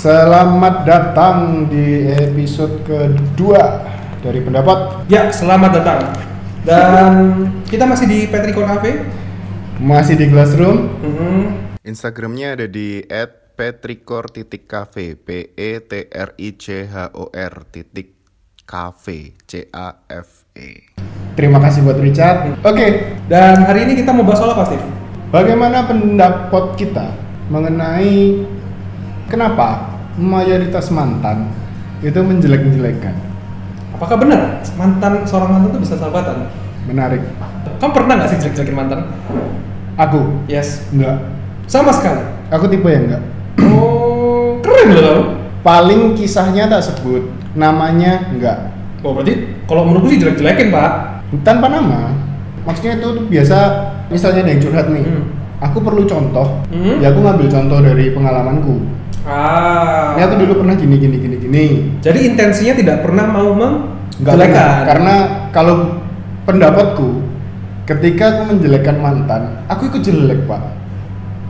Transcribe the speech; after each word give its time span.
Selamat 0.00 0.88
datang 0.88 1.68
di 1.68 2.08
episode 2.08 2.80
kedua 2.88 3.84
dari 4.24 4.40
pendapat 4.40 5.04
Ya, 5.12 5.28
selamat 5.28 5.76
datang. 5.76 6.00
Dan 6.64 7.12
kita 7.68 7.84
masih 7.84 8.08
di 8.08 8.24
Petricor 8.24 8.64
Cafe. 8.64 9.04
masih 9.76 10.16
di 10.16 10.32
Classroom. 10.32 10.88
Mhm. 11.04 11.40
Instagramnya 11.84 12.56
ada 12.56 12.64
di 12.64 13.04
@petricor.cafe 13.60 15.20
p 15.20 15.52
e 15.52 15.70
t 15.84 15.92
r 16.08 16.32
i 16.32 16.48
c 16.56 16.88
h 16.88 17.12
o 17.12 17.28
r 17.28 17.54
titik 17.68 18.24
cafe 18.64 19.36
c 19.44 19.68
a 19.68 20.00
f 20.08 20.48
e 20.56 20.96
Terima 21.36 21.60
kasih 21.60 21.84
buat 21.84 22.00
Richard. 22.00 22.56
Oke, 22.64 23.20
Dan 23.28 23.68
hari 23.68 23.84
ini 23.84 24.00
kita 24.00 24.16
mau 24.16 24.24
bahas 24.24 24.40
soal 24.40 24.56
apa, 24.56 24.64
Steve? 24.64 24.80
bagaimana 25.28 25.84
pendapat 25.84 26.80
kita 26.80 27.12
mengenai 27.52 28.48
kenapa 29.28 29.89
mayoritas 30.18 30.90
mantan 30.90 31.50
itu 32.00 32.16
menjelek-jelekan? 32.16 33.14
Apakah 33.94 34.16
benar 34.16 34.64
mantan 34.80 35.28
seorang 35.28 35.50
mantan 35.52 35.68
itu 35.76 35.80
bisa 35.84 35.94
sahabatan? 36.00 36.48
Menarik. 36.88 37.20
Kamu 37.76 37.92
pernah 37.92 38.16
nggak 38.16 38.28
sih 38.32 38.38
jelek-jelekin 38.40 38.76
mantan? 38.76 39.00
Aku 40.00 40.46
Yes. 40.48 40.88
enggak. 40.94 41.28
Sama 41.68 41.92
sekali. 41.92 42.24
Aku 42.50 42.66
tipe 42.66 42.88
yang 42.88 43.06
enggak. 43.06 43.22
Oh, 43.70 44.58
keren 44.64 44.96
loh 44.96 45.02
kamu. 45.04 45.22
Paling 45.60 46.00
kisahnya 46.16 46.72
tak 46.72 46.88
sebut, 46.88 47.28
namanya 47.52 48.32
enggak. 48.32 48.72
Oh, 49.04 49.12
berarti 49.12 49.60
kalau 49.68 49.84
menurutku 49.84 50.12
sih 50.12 50.20
jelek-jelekin, 50.20 50.72
Pak. 50.72 50.90
Tanpa 51.44 51.68
nama. 51.68 52.16
Maksudnya 52.64 53.00
itu 53.00 53.06
tuh 53.16 53.24
biasa 53.28 53.58
misalnya 54.08 54.44
ada 54.44 54.50
yang 54.52 54.62
curhat 54.64 54.86
nih. 54.92 55.04
Hmm. 55.04 55.24
Aku 55.60 55.78
perlu 55.84 56.08
contoh. 56.08 56.64
Hmm. 56.72 57.04
Ya 57.04 57.12
aku 57.12 57.20
ngambil 57.20 57.46
contoh 57.52 57.78
dari 57.84 58.12
pengalamanku. 58.16 58.80
Ah. 59.28 60.16
Ini 60.16 60.24
aku 60.24 60.34
dulu 60.40 60.52
pernah 60.64 60.74
gini 60.74 60.96
gini 60.96 61.16
gini 61.20 61.36
gini. 61.36 61.64
Jadi 62.00 62.18
intensinya 62.32 62.74
tidak 62.74 62.96
pernah 63.04 63.28
mau 63.28 63.52
menjelekan. 63.52 64.88
Karena 64.88 65.14
kalau 65.52 66.00
pendapatku 66.48 67.20
ketika 67.84 68.24
aku 68.40 68.42
menjelekkan 68.56 68.96
mantan, 68.96 69.60
aku 69.68 69.92
ikut 69.92 70.00
jelek, 70.00 70.48
Pak. 70.48 70.62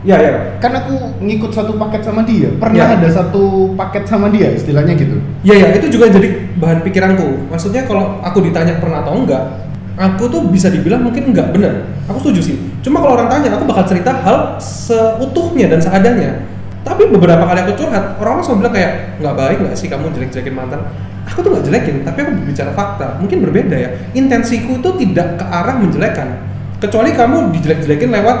Iya, 0.01 0.17
iya. 0.17 0.31
Kan 0.57 0.73
aku 0.73 1.21
ngikut 1.21 1.53
satu 1.53 1.77
paket 1.77 2.01
sama 2.01 2.25
dia. 2.25 2.49
Pernah 2.57 2.89
Ya. 2.89 2.97
ada 2.97 3.07
satu 3.07 3.71
paket 3.77 4.09
sama 4.09 4.33
dia, 4.33 4.49
istilahnya 4.49 4.97
gitu. 4.97 5.21
Iya 5.45 5.55
ya, 5.61 5.67
itu 5.77 5.93
juga 5.93 6.09
jadi 6.09 6.51
bahan 6.57 6.81
pikiranku. 6.81 7.47
Maksudnya 7.53 7.85
kalau 7.85 8.17
aku 8.25 8.41
ditanya 8.41 8.81
pernah 8.81 9.05
atau 9.05 9.13
enggak, 9.13 9.70
aku 9.97 10.23
tuh 10.27 10.41
bisa 10.47 10.67
dibilang 10.71 11.03
mungkin 11.03 11.31
enggak 11.31 11.51
bener. 11.55 11.87
Aku 12.07 12.19
setuju 12.23 12.53
sih. 12.53 12.55
Cuma 12.83 12.99
kalau 12.99 13.15
orang 13.19 13.29
tanya, 13.31 13.55
aku 13.55 13.65
bakal 13.67 13.83
cerita 13.87 14.11
hal 14.11 14.57
seutuhnya 14.61 15.71
dan 15.71 15.79
seadanya. 15.79 16.43
Tapi 16.81 17.13
beberapa 17.13 17.45
kali 17.45 17.59
aku 17.61 17.73
curhat, 17.77 18.17
orang-orang 18.17 18.43
selalu 18.43 18.59
bilang 18.65 18.73
kayak 18.73 18.91
nggak 19.21 19.35
baik 19.37 19.57
nggak 19.61 19.75
sih 19.77 19.87
kamu 19.87 20.09
jelek-jelekin 20.17 20.53
mantan. 20.57 20.81
Aku 21.29 21.45
tuh 21.45 21.53
nggak 21.53 21.65
jelekin, 21.69 21.95
tapi 22.01 22.17
aku 22.25 22.31
bicara 22.49 22.71
fakta. 22.73 23.07
Mungkin 23.21 23.37
berbeda 23.45 23.75
ya. 23.77 23.89
Intensiku 24.17 24.81
itu 24.81 24.89
tidak 25.05 25.37
ke 25.37 25.45
arah 25.45 25.77
menjelekan. 25.77 26.41
Kecuali 26.81 27.13
kamu 27.13 27.53
dijelek-jelekin 27.53 28.09
lewat 28.09 28.37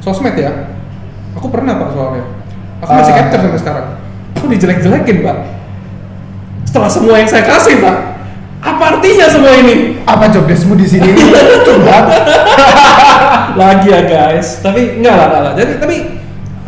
sosmed 0.00 0.32
ya. 0.40 0.72
Aku 1.36 1.52
pernah 1.52 1.76
pak 1.76 1.92
soalnya. 1.92 2.24
Aku 2.80 2.90
masih 2.96 3.12
Ah. 3.12 3.18
capture 3.20 3.40
sampai 3.44 3.60
sekarang. 3.60 3.86
Aku 4.40 4.46
dijelek-jelekin 4.48 5.20
pak 5.20 5.36
setelah 6.76 6.92
semua 6.92 7.16
yang 7.16 7.30
saya 7.30 7.40
kasih 7.40 7.80
pak 7.80 8.15
apa 8.64 8.82
artinya 8.96 9.26
semua 9.28 9.52
ini 9.52 10.00
Apa 10.08 10.32
job 10.32 10.48
deskmu 10.48 10.74
di 10.78 10.86
sini? 10.88 11.12
Curhat. 11.66 12.04
lagi 13.60 13.88
ya 13.88 14.04
guys 14.04 14.60
tapi 14.60 15.00
enggak 15.00 15.16
lah 15.16 15.26
enggak 15.32 15.42
lah 15.42 15.52
jadi 15.56 15.72
tapi 15.80 15.96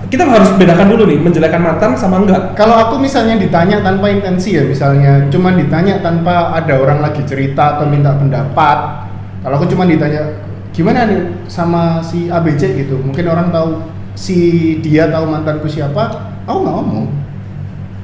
kita 0.08 0.25
harus 0.25 0.48
bedakan 0.56 0.89
dulu 0.89 1.05
nih 1.05 1.20
menjelekkan 1.20 1.61
mantan 1.61 1.92
sama 1.92 2.25
enggak 2.25 2.56
Kalau 2.56 2.80
aku 2.80 2.97
misalnya 2.97 3.36
ditanya 3.36 3.84
tanpa 3.84 4.08
intensi 4.08 4.56
ya, 4.56 4.64
misalnya 4.64 5.29
cuma 5.29 5.52
ditanya 5.52 6.01
tanpa 6.01 6.57
ada 6.57 6.80
orang 6.80 7.05
lagi 7.05 7.20
cerita 7.29 7.77
atau 7.77 7.85
minta 7.85 8.17
pendapat. 8.17 9.05
Kalau 9.45 9.55
aku 9.61 9.68
cuma 9.68 9.84
ditanya 9.84 10.40
gimana 10.73 11.05
nih 11.05 11.45
sama 11.45 12.01
si 12.01 12.33
ABC 12.33 12.73
gitu, 12.80 12.96
mungkin 13.05 13.29
orang 13.29 13.52
tahu 13.52 13.84
si 14.17 14.80
dia 14.80 15.13
tahu 15.13 15.29
mantanku 15.29 15.68
siapa, 15.68 16.08
aku 16.48 16.57
nggak 16.64 16.77
ngomong. 16.80 17.07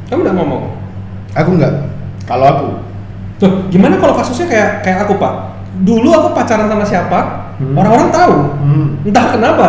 kamu 0.05 0.21
udah 0.21 0.37
ngomong 0.37 0.63
Aku 1.33 1.51
nggak. 1.57 1.75
Kalau 2.29 2.47
aku, 2.47 2.67
gimana 3.69 3.97
kalau 3.97 4.15
kasusnya 4.15 4.47
kayak 4.47 4.69
kayak 4.81 4.99
aku 5.03 5.17
pak 5.17 5.33
dulu 5.81 6.09
aku 6.11 6.29
pacaran 6.33 6.67
sama 6.67 6.85
siapa 6.85 7.21
Hmm. 7.55 7.71
orang-orang 7.79 8.11
tahu 8.11 8.35
hmm, 8.59 8.87
entah 9.07 9.31
kenapa 9.31 9.69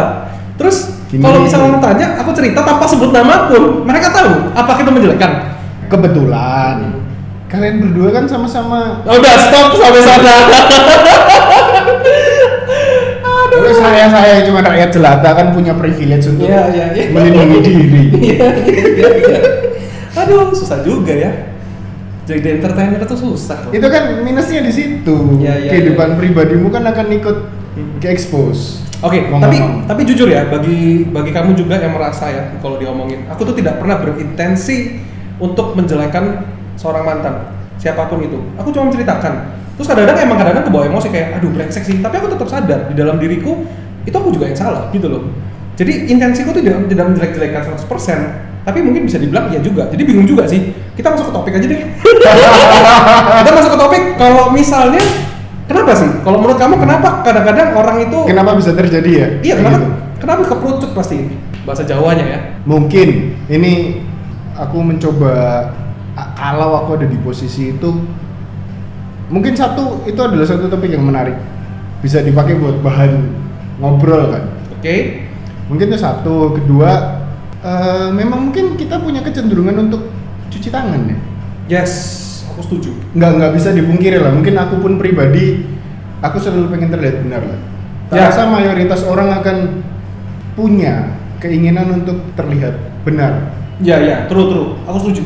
terus 0.58 0.90
kalau 1.16 1.38
misalnya 1.38 1.70
orang 1.70 1.84
tanya 1.86 2.08
aku 2.18 2.34
cerita 2.34 2.66
tanpa 2.66 2.90
sebut 2.90 3.14
nama 3.14 3.46
pun 3.46 3.86
mereka 3.86 4.10
tahu 4.10 4.50
apa 4.52 4.72
kita 4.74 4.90
menjelekkan 4.90 5.32
kebetulan 5.86 6.98
kalian 7.46 7.78
berdua 7.80 8.10
kan 8.10 8.26
sama-sama. 8.26 9.06
udah 9.06 9.36
stop 9.38 9.78
sampai 9.78 10.02
sana 10.02 10.36
Kalau 13.46 13.72
saya 13.72 14.06
saya 14.10 14.44
cuma 14.44 14.60
rakyat 14.60 14.90
jelata 14.92 15.30
kan 15.32 15.54
punya 15.54 15.72
privilege 15.74 16.28
untuk 16.28 16.44
Iya, 16.44 16.64
iya, 16.74 16.86
iya. 16.92 17.06
melindungi 17.08 17.60
diri. 17.62 18.02
Iya, 18.34 18.48
iya, 18.66 19.08
iya. 19.16 19.40
Aduh, 20.18 20.52
susah 20.52 20.84
juga 20.84 21.14
ya. 21.14 21.55
Jadi 22.26 22.58
entertainer 22.58 22.98
itu 23.00 23.16
susah. 23.16 23.70
loh. 23.70 23.72
Itu 23.72 23.86
kan 23.86 24.26
minusnya 24.26 24.66
di 24.66 24.74
situ. 24.74 25.16
Iya, 25.38 25.54
iya, 25.62 25.70
Kehidupan 25.72 26.14
iya. 26.14 26.18
pribadimu 26.18 26.68
kan 26.70 26.84
akan 26.84 27.08
ikut 27.14 27.38
Hmm. 27.76 28.00
ke 28.00 28.08
expose. 28.08 28.80
Oke, 29.04 29.28
Mau 29.28 29.38
tapi 29.38 29.60
tapi 29.84 30.02
jujur 30.08 30.32
ya, 30.32 30.48
bagi 30.48 31.04
bagi 31.06 31.30
kamu 31.30 31.54
juga 31.54 31.76
yang 31.76 31.92
merasa 31.92 32.32
ya 32.32 32.56
kalau 32.64 32.80
diomongin, 32.80 33.28
aku 33.28 33.44
tuh 33.44 33.52
tidak 33.52 33.78
pernah 33.78 34.00
berintensi 34.00 34.96
untuk 35.38 35.76
menjelekan 35.76 36.48
seorang 36.80 37.04
mantan, 37.04 37.52
siapa 37.76 38.08
pun 38.08 38.24
itu. 38.24 38.40
Aku 38.56 38.72
cuma 38.72 38.88
menceritakan. 38.88 39.34
Terus 39.76 39.92
kadang-kadang 39.92 40.24
emang 40.24 40.40
kadang-kadang 40.40 40.66
kebawa 40.72 40.84
emosi 40.88 41.08
kayak, 41.12 41.28
aduh 41.36 41.52
brengsek 41.52 41.84
sih. 41.84 42.00
Tapi 42.00 42.16
aku 42.16 42.32
tetap 42.32 42.48
sadar 42.48 42.88
di 42.88 42.96
dalam 42.96 43.20
diriku 43.20 43.68
itu 44.02 44.16
aku 44.16 44.32
juga 44.32 44.48
yang 44.48 44.56
salah 44.56 44.88
gitu 44.96 45.12
loh. 45.12 45.28
Jadi 45.76 46.08
intensiku 46.08 46.56
tuh 46.56 46.64
tidak 46.64 46.88
tidak 46.88 47.06
menjelek-jelekan 47.12 47.76
100%, 47.76 48.45
tapi 48.66 48.82
mungkin 48.82 49.06
bisa 49.06 49.22
dibilang 49.22 49.54
iya 49.54 49.62
juga. 49.62 49.86
Jadi 49.94 50.02
bingung 50.02 50.26
juga 50.26 50.50
sih. 50.50 50.74
Kita 50.98 51.14
masuk 51.14 51.30
ke 51.30 51.34
topik 51.38 51.54
aja 51.54 51.68
deh. 51.70 51.80
Kita 53.46 53.52
masuk 53.54 53.72
ke 53.72 53.80
topik 53.80 54.02
kalau 54.18 54.50
misalnya 54.50 55.06
kenapa 55.70 55.94
sih? 55.94 56.10
Kalau 56.26 56.42
menurut 56.42 56.58
kamu 56.58 56.82
kenapa 56.82 57.22
kadang-kadang 57.22 57.78
orang 57.78 57.98
itu 58.10 58.18
Kenapa 58.26 58.58
bisa 58.58 58.74
terjadi 58.74 59.12
ya? 59.14 59.28
Iya, 59.46 59.54
kenapa? 59.62 59.78
gitu. 59.78 59.88
Kenapa 60.18 60.42
keperucut 60.50 60.92
pasti 60.98 61.18
bahasa 61.62 61.86
Jawanya 61.86 62.26
ya? 62.26 62.40
Mungkin 62.66 63.38
ini 63.54 64.02
aku 64.58 64.82
mencoba 64.82 65.70
kalau 66.34 66.80
aku 66.82 66.98
ada 66.98 67.08
di 67.08 67.20
posisi 67.20 67.76
itu 67.76 67.92
mungkin 69.28 69.54
satu 69.58 70.06
itu 70.08 70.18
adalah 70.18 70.48
satu 70.48 70.72
topik 70.72 70.96
yang 70.96 71.04
menarik 71.04 71.36
bisa 72.00 72.22
dipakai 72.24 72.56
buat 72.56 72.80
bahan 72.80 73.12
ngobrol 73.82 74.32
kan 74.32 74.44
Oke. 74.80 75.28
mungkin 75.68 75.92
itu 75.92 75.98
satu 76.00 76.56
kedua 76.56 77.15
eh, 77.66 78.08
memang 78.12 78.50
mungkin 78.50 78.78
kita 78.78 78.96
punya 78.98 79.20
kecenderungan 79.20 79.90
untuk 79.90 80.14
cuci 80.48 80.70
tangan 80.70 81.02
ya 81.04 81.18
Yes, 81.66 81.92
aku 82.46 82.62
setuju. 82.62 82.94
nggak 83.12 83.32
nggak 83.36 83.52
bisa 83.54 83.74
dipungkiri 83.74 84.22
lah 84.22 84.30
mungkin 84.30 84.54
aku 84.54 84.78
pun 84.78 84.96
pribadi 84.96 85.66
aku 86.22 86.38
selalu 86.38 86.70
pengen 86.72 86.90
terlihat 86.90 87.18
benar 87.22 87.42
lah 87.44 87.60
Ya. 88.06 88.30
rasa 88.30 88.46
mayoritas 88.46 89.02
orang 89.02 89.34
akan 89.34 89.82
punya 90.54 91.18
keinginan 91.38 91.90
untuk 91.96 92.22
terlihat 92.34 92.78
benar 93.02 93.50
Ya, 93.76 94.00
ya, 94.00 94.24
true, 94.26 94.48
true. 94.48 94.70
Aku 94.86 95.02
setuju. 95.02 95.26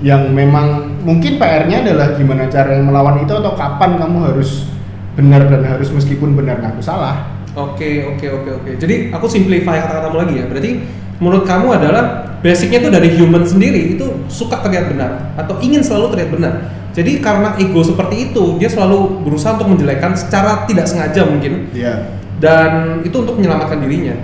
yang 0.00 0.32
memang 0.32 0.96
mungkin 1.04 1.36
PR-nya 1.36 1.84
adalah 1.84 2.16
gimana 2.16 2.48
cara 2.48 2.80
melawan 2.80 3.20
itu 3.20 3.28
atau 3.28 3.52
kapan 3.52 4.00
kamu 4.00 4.32
harus 4.32 4.72
benar 5.12 5.44
dan 5.44 5.60
harus 5.60 5.92
meskipun 5.92 6.32
benar 6.32 6.56
ngaku 6.56 6.80
salah 6.80 7.28
Oke, 7.52 8.06
oke, 8.06 8.24
oke, 8.30 8.50
oke. 8.56 8.70
Jadi 8.78 9.10
aku 9.10 9.26
simplify 9.26 9.76
kata-katamu 9.76 10.16
lagi 10.16 10.34
ya. 10.38 10.46
Berarti 10.46 10.70
menurut 11.20 11.44
kamu 11.44 11.76
adalah 11.76 12.04
basicnya 12.40 12.80
itu 12.80 12.88
dari 12.88 13.08
human 13.14 13.44
sendiri 13.44 13.94
itu 13.94 14.24
suka 14.26 14.58
terlihat 14.58 14.88
benar 14.90 15.36
atau 15.36 15.60
ingin 15.60 15.84
selalu 15.84 16.16
terlihat 16.16 16.30
benar. 16.32 16.54
Jadi 16.90 17.22
karena 17.22 17.54
ego 17.54 17.86
seperti 17.86 18.32
itu 18.32 18.58
dia 18.58 18.66
selalu 18.66 19.22
berusaha 19.22 19.54
untuk 19.54 19.70
menjelekkan 19.70 20.10
secara 20.16 20.66
tidak 20.66 20.90
sengaja 20.90 21.22
mungkin 21.22 21.70
ya 21.70 22.18
dan 22.42 22.98
itu 23.04 23.14
untuk 23.14 23.36
menyelamatkan 23.36 23.78
dirinya. 23.78 24.16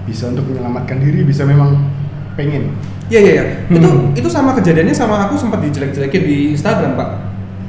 bisa 0.00 0.26
untuk 0.26 0.42
menyelamatkan 0.50 0.98
diri 0.98 1.22
bisa 1.22 1.46
memang 1.46 1.86
pengen 2.34 2.74
Iya 3.06 3.20
iya 3.20 3.32
iya. 3.32 3.44
Itu 3.66 3.86
Hmm. 3.90 4.14
itu 4.14 4.28
sama 4.30 4.54
kejadiannya 4.54 4.94
sama 4.94 5.26
aku 5.26 5.34
sempat 5.34 5.58
dijelek-jelekin 5.60 6.22
di 6.22 6.36
Instagram, 6.54 6.94
Pak. 6.94 7.08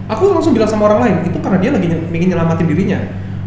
Aku 0.07 0.29
langsung 0.29 0.53
bilang 0.53 0.69
sama 0.69 0.85
orang 0.85 1.01
lain, 1.01 1.15
itu 1.25 1.37
karena 1.41 1.57
dia 1.57 1.73
lagi 1.73 1.89
ny- 1.89 2.13
ingin 2.13 2.33
nyelamatin 2.33 2.69
dirinya. 2.69 2.99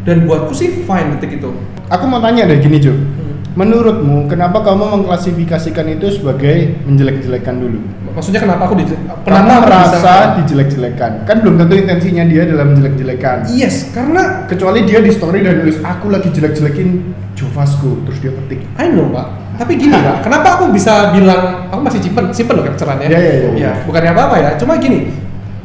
Dan 0.02 0.26
buatku 0.26 0.50
sih 0.50 0.82
fine 0.82 1.14
detik 1.14 1.38
itu. 1.38 1.50
aku 1.86 2.04
mau 2.04 2.18
tanya 2.18 2.46
deh 2.46 2.58
gini 2.58 2.78
Jo 2.78 2.90
Hmm. 2.90 3.23
Menurutmu 3.54 4.26
kenapa 4.26 4.62
kamu 4.66 5.02
mengklasifikasikan 5.02 5.86
itu 5.94 6.18
sebagai 6.20 6.78
menjelek-jelekan 6.86 7.56
dulu 7.58 7.80
Maksudnya 8.14 8.46
kenapa 8.46 8.70
aku 8.70 8.78
dijelek? 8.78 9.10
Kenapa 9.26 9.52
aku 9.58 9.66
merasa 9.66 10.38
dijelek-jelekan? 10.38 11.26
Kan 11.26 11.42
belum 11.42 11.58
tentu 11.58 11.74
intensinya 11.82 12.22
dia 12.22 12.46
dalam 12.46 12.70
menjelek-jelekan. 12.70 13.50
Yes, 13.50 13.90
karena 13.90 14.46
Kecuali 14.46 14.86
dia 14.86 15.02
di 15.02 15.10
story 15.10 15.42
dan 15.42 15.66
nulis 15.66 15.82
aku 15.82 16.14
lagi 16.14 16.30
jelek-jelekin 16.30 17.02
Jovasco 17.34 17.98
terus 18.06 18.22
dia 18.22 18.30
ketik 18.30 18.62
I 18.78 18.94
know 18.94 19.10
pak, 19.10 19.58
tapi 19.58 19.74
gini 19.74 19.90
pak, 19.90 20.22
kenapa 20.22 20.58
aku 20.58 20.70
bisa 20.70 21.10
bilang 21.10 21.66
aku 21.68 21.80
masih 21.82 22.00
simpen, 22.00 22.30
simpen 22.30 22.54
loh 22.54 22.64
capturannya. 22.64 23.10
Iya, 23.10 23.18
iya, 23.18 23.32
iya. 23.34 23.50
Ya, 23.58 23.72
bukannya 23.82 24.10
apa 24.14 24.22
apa 24.30 24.36
ya, 24.38 24.50
cuma 24.54 24.78
gini, 24.78 25.10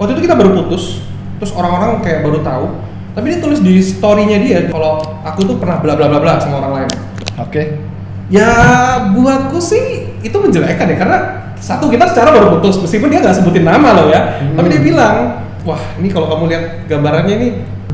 waktu 0.01 0.17
itu 0.17 0.25
kita 0.25 0.33
baru 0.33 0.57
putus, 0.57 1.05
terus 1.37 1.53
orang-orang 1.53 2.01
kayak 2.01 2.25
baru 2.25 2.41
tahu, 2.41 2.65
tapi 3.13 3.25
dia 3.29 3.39
tulis 3.41 3.61
di 3.61 3.77
story-nya 3.85 4.37
dia 4.41 4.59
kalau 4.73 4.97
aku 5.21 5.45
tuh 5.45 5.55
pernah 5.61 5.77
bla 5.77 5.93
bla 5.93 6.09
bla 6.09 6.19
bla 6.19 6.41
sama 6.41 6.57
orang 6.65 6.73
lain. 6.73 6.78
Oke 7.39 7.63
Ya 8.29 8.45
buatku 9.09 9.57
sih 9.57 10.05
itu 10.21 10.37
menjelekkan 10.37 10.85
ya 10.85 10.97
karena 11.01 11.17
satu 11.57 11.89
kita 11.89 12.05
secara 12.13 12.29
baru 12.29 12.61
putus 12.61 12.77
meskipun 12.77 13.09
dia 13.09 13.25
nggak 13.25 13.41
sebutin 13.41 13.65
nama 13.65 13.89
loh 13.97 14.07
ya, 14.07 14.37
Hmm. 14.37 14.53
tapi 14.53 14.69
dia 14.69 14.81
bilang, 14.85 15.15
wah 15.65 15.81
ini 15.97 16.07
kalau 16.07 16.29
kamu 16.29 16.43
lihat 16.45 16.63
gambarannya 16.85 17.35
ini 17.35 17.47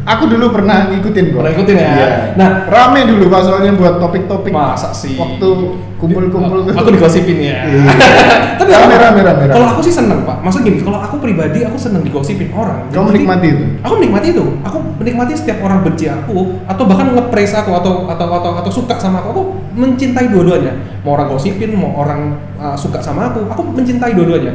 aku 0.05 0.23
dulu 0.27 0.53
pernah 0.53 0.87
ngikutin 0.87 1.25
kok 1.27 1.35
Pernah 1.35 1.51
ngikutin 1.51 1.75
ya? 1.75 1.87
Iya. 1.89 2.07
Nah. 2.35 2.49
rame 2.65 2.99
dulu 3.05 3.25
pak 3.27 3.41
soalnya 3.41 3.73
buat 3.73 3.97
topik-topik 3.97 4.53
masa 4.53 4.89
sih 4.91 5.13
waktu 5.15 5.49
kumpul-kumpul 5.95 6.61
tuh 6.61 6.73
aku 6.73 6.89
digosipin 6.91 7.37
ya 7.39 7.65
Iya. 7.65 7.83
tapi 8.59 8.69
Rame, 8.69 8.95
rame, 8.95 9.19
rame, 9.19 9.43
rame. 9.43 9.51
kalau 9.51 9.67
aku 9.67 9.81
sih 9.81 9.91
seneng 9.91 10.21
pak 10.21 10.37
maksud 10.39 10.61
gini 10.61 10.79
kalau 10.79 10.99
aku 10.99 11.17
pribadi 11.17 11.61
aku 11.61 11.75
seneng 11.75 12.01
digosipin 12.01 12.51
orang 12.51 12.85
Kamu 12.87 13.09
Jadi- 13.09 13.09
menikmati 13.17 13.47
itu? 13.49 13.65
aku 13.81 13.93
menikmati 13.97 14.27
itu 14.29 14.43
aku 14.61 14.77
menikmati 14.95 15.31
setiap 15.33 15.57
orang 15.59 15.81
benci 15.81 16.05
aku 16.05 16.37
atau 16.65 16.83
bahkan 16.85 17.05
nge-praise 17.11 17.53
aku 17.53 17.71
atau 17.73 18.05
atau 18.05 18.27
atau 18.31 18.51
atau 18.55 18.71
suka 18.71 18.95
sama 18.95 19.19
aku 19.19 19.29
aku 19.31 19.43
mencintai 19.73 20.29
dua-duanya 20.29 20.71
mau 21.01 21.13
orang 21.13 21.27
gosipin 21.27 21.73
mau 21.73 21.91
orang 21.95 22.31
uh, 22.55 22.75
suka 22.75 22.99
sama 22.99 23.27
aku 23.27 23.43
aku 23.47 23.61
mencintai 23.73 24.13
dua-duanya 24.13 24.53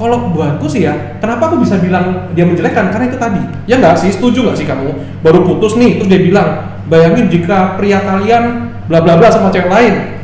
kalau 0.00 0.32
buatku 0.32 0.64
sih 0.64 0.88
ya 0.88 1.20
kenapa 1.20 1.52
aku 1.52 1.60
bisa 1.60 1.76
bilang 1.76 2.32
dia 2.32 2.48
menjelekkan? 2.48 2.88
Karena 2.88 3.12
itu 3.12 3.20
tadi. 3.20 3.42
Ya 3.68 3.76
nggak 3.76 4.00
sih? 4.00 4.08
Setuju 4.08 4.48
nggak 4.48 4.56
sih 4.56 4.64
kamu? 4.64 4.88
Baru 5.20 5.44
putus 5.44 5.76
nih 5.76 6.00
terus 6.00 6.08
dia 6.08 6.20
bilang 6.24 6.48
bayangin 6.88 7.28
jika 7.28 7.76
pria 7.76 8.00
kalian 8.00 8.72
bla 8.88 9.04
bla 9.04 9.20
bla 9.20 9.28
sama 9.28 9.52
cewek 9.52 9.68
lain. 9.68 10.16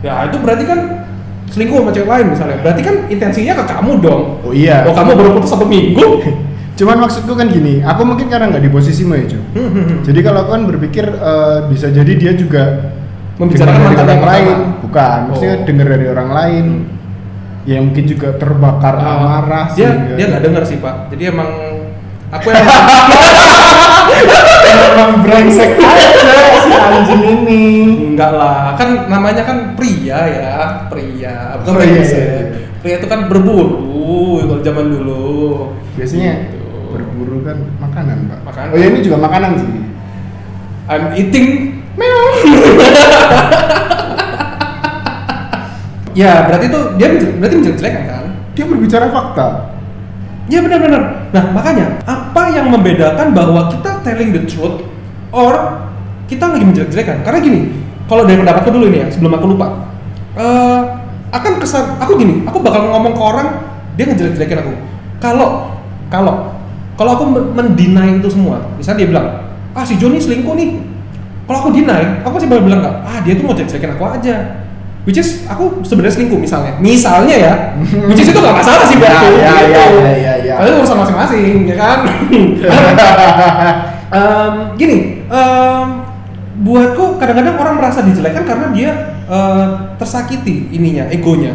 Ya 0.00 0.24
itu 0.24 0.40
berarti 0.40 0.64
kan 0.64 1.04
selingkuh 1.52 1.84
sama 1.84 1.92
cewek 1.92 2.08
lain 2.08 2.26
misalnya. 2.32 2.56
Berarti 2.64 2.80
kan 2.80 2.94
intensinya 3.12 3.52
ke 3.60 3.64
kamu 3.68 3.92
dong. 4.00 4.22
Oh 4.40 4.52
iya. 4.56 4.88
Oh 4.88 4.96
kamu 4.96 5.12
baru 5.12 5.30
putus 5.36 5.52
satu 5.52 5.68
minggu. 5.68 6.24
Cuman 6.78 6.96
maksudku 7.02 7.34
kan 7.34 7.50
gini 7.50 7.82
aku 7.82 8.06
mungkin 8.06 8.30
karena 8.30 8.54
nggak 8.54 8.62
di 8.62 8.70
posisimu 8.70 9.12
ya 9.18 9.26
Hmm, 9.26 9.66
hmm, 9.66 9.74
hmm. 9.74 9.98
jadi 10.06 10.20
kalau 10.22 10.46
aku 10.46 10.50
kan 10.54 10.62
berpikir 10.70 11.04
eh, 11.10 11.58
bisa 11.66 11.90
jadi 11.90 12.12
dia 12.14 12.32
juga 12.38 12.94
Membicarakan 13.34 13.94
dari 13.94 13.98
orang 13.98 14.22
lain. 14.22 14.56
bukan 14.86 15.18
maksudnya 15.26 15.56
Oh. 15.58 15.64
dengar 15.66 15.86
dari 15.90 16.06
orang 16.06 16.30
lain 16.30 16.64
ya 17.68 17.78
mungkin 17.78 18.04
juga 18.06 18.32
terbakar 18.34 18.96
Ah, 18.96 19.12
amarah 19.14 19.66
dia 19.76 19.92
sehingga- 19.92 20.16
dia 20.16 20.24
nggak 20.26 20.42
dengar 20.42 20.62
sih 20.64 20.80
pak 20.80 21.12
jadi 21.12 21.22
emang 21.28 21.50
aku 22.28 22.48
yang 22.48 22.64
emang 24.88 25.12
brengsek 25.20 25.76
aja 25.76 26.08
si 26.58 26.72
anjing 26.72 27.22
ini 27.24 27.62
enggak 28.12 28.32
lah 28.32 28.72
kan 28.74 29.04
namanya 29.06 29.44
kan 29.44 29.76
pria 29.76 30.20
ya 30.24 30.54
pria 30.88 31.60
bukan 31.60 31.70
Oh, 31.70 31.76
iya, 31.76 31.92
brengsek. 31.92 32.16
iya, 32.18 32.40
iya. 32.48 32.66
pria 32.80 32.94
itu 32.96 33.06
kan 33.06 33.28
berburu 33.28 33.68
kalau 34.40 34.60
zaman 34.60 34.86
dulu 34.88 35.24
biasanya 35.92 36.32
Gitu. 36.48 36.64
berburu 36.88 37.44
kan 37.44 37.56
makanan 37.78 38.18
pak 38.26 38.38
Makanan. 38.44 38.68
oh 38.72 38.78
ya 38.78 38.86
ini 38.88 39.00
juga 39.00 39.18
makanan 39.18 39.50
sih 39.56 39.70
I'm 40.88 41.04
eating 41.14 41.48
meow 41.94 42.16
ya 46.16 46.46
berarti 46.48 46.70
itu 46.70 46.80
dia 46.96 47.08
berarti 47.36 47.54
menjelekkan 47.58 48.04
kan 48.06 48.24
dia 48.54 48.64
berbicara 48.64 49.08
fakta 49.10 49.78
Ya 50.48 50.64
benar-benar. 50.64 51.28
Nah 51.28 51.44
makanya 51.52 52.00
apa 52.08 52.48
yang 52.56 52.72
membedakan 52.72 53.36
bahwa 53.36 53.68
kita 53.68 54.00
telling 54.00 54.32
the 54.32 54.42
truth 54.48 54.80
or 55.28 55.52
kita 56.24 56.48
lagi 56.48 56.64
menjelek-jelekan? 56.64 57.20
Karena 57.20 57.38
gini, 57.44 57.60
kalau 58.08 58.24
dari 58.24 58.40
pendapatku 58.40 58.72
dulu 58.72 58.88
ini 58.88 59.04
ya, 59.04 59.06
sebelum 59.12 59.36
aku 59.36 59.46
lupa, 59.52 59.92
eh, 60.40 60.80
akan 61.28 61.52
kesan 61.60 62.00
aku 62.00 62.16
gini, 62.16 62.48
aku 62.48 62.64
bakal 62.64 62.88
ngomong 62.88 63.12
ke 63.12 63.22
orang 63.22 63.48
dia 64.00 64.08
ngejelek-jelekin 64.08 64.58
aku. 64.64 64.72
Kalau 65.20 65.76
kalau 66.08 66.56
kalau 66.96 67.10
aku 67.20 67.24
men- 67.28 67.52
mendinai 67.52 68.16
itu 68.16 68.32
semua, 68.32 68.64
misalnya 68.80 69.04
dia 69.04 69.08
bilang, 69.12 69.26
ah 69.76 69.84
si 69.84 70.00
Joni 70.00 70.16
selingkuh 70.16 70.56
nih. 70.56 70.80
Kalau 71.44 71.60
aku 71.60 71.70
deny, 71.76 72.24
aku 72.24 72.40
pasti 72.40 72.48
bakal 72.48 72.64
bilang 72.64 72.80
nggak, 72.80 72.96
ah 73.04 73.18
dia 73.20 73.36
tuh 73.36 73.44
mau 73.44 73.52
jelek-jelekin 73.52 73.92
aku 74.00 74.04
aja. 74.08 74.36
Which 75.08 75.16
is 75.24 75.48
aku 75.48 75.80
sebenarnya 75.88 76.20
selingkuh 76.20 76.36
misalnya, 76.36 76.76
misalnya 76.76 77.32
ya, 77.32 77.54
which 78.12 78.20
is 78.20 78.28
itu 78.28 78.36
nggak 78.36 78.60
masalah 78.60 78.84
sih 78.84 79.00
buat 79.00 79.08
Ya, 79.08 79.16
aku. 79.16 79.28
ya, 79.40 79.52
gitu. 79.56 79.72
ya, 79.72 80.12
ya, 80.12 80.32
ya, 80.44 80.54
ya. 80.60 80.76
Urusan 80.76 81.00
masing-masing, 81.00 81.64
ya 81.64 81.76
kan? 81.80 81.98
Em, 84.08 84.52
gini, 84.80 85.24
em, 85.28 85.86
buatku 86.60 87.20
kadang-kadang 87.20 87.60
orang 87.60 87.74
merasa 87.76 88.00
dijelekan 88.00 88.44
karena 88.44 88.66
dia 88.72 88.90
eh, 89.28 89.66
tersakiti 89.96 90.72
ininya, 90.72 91.08
egonya. 91.12 91.52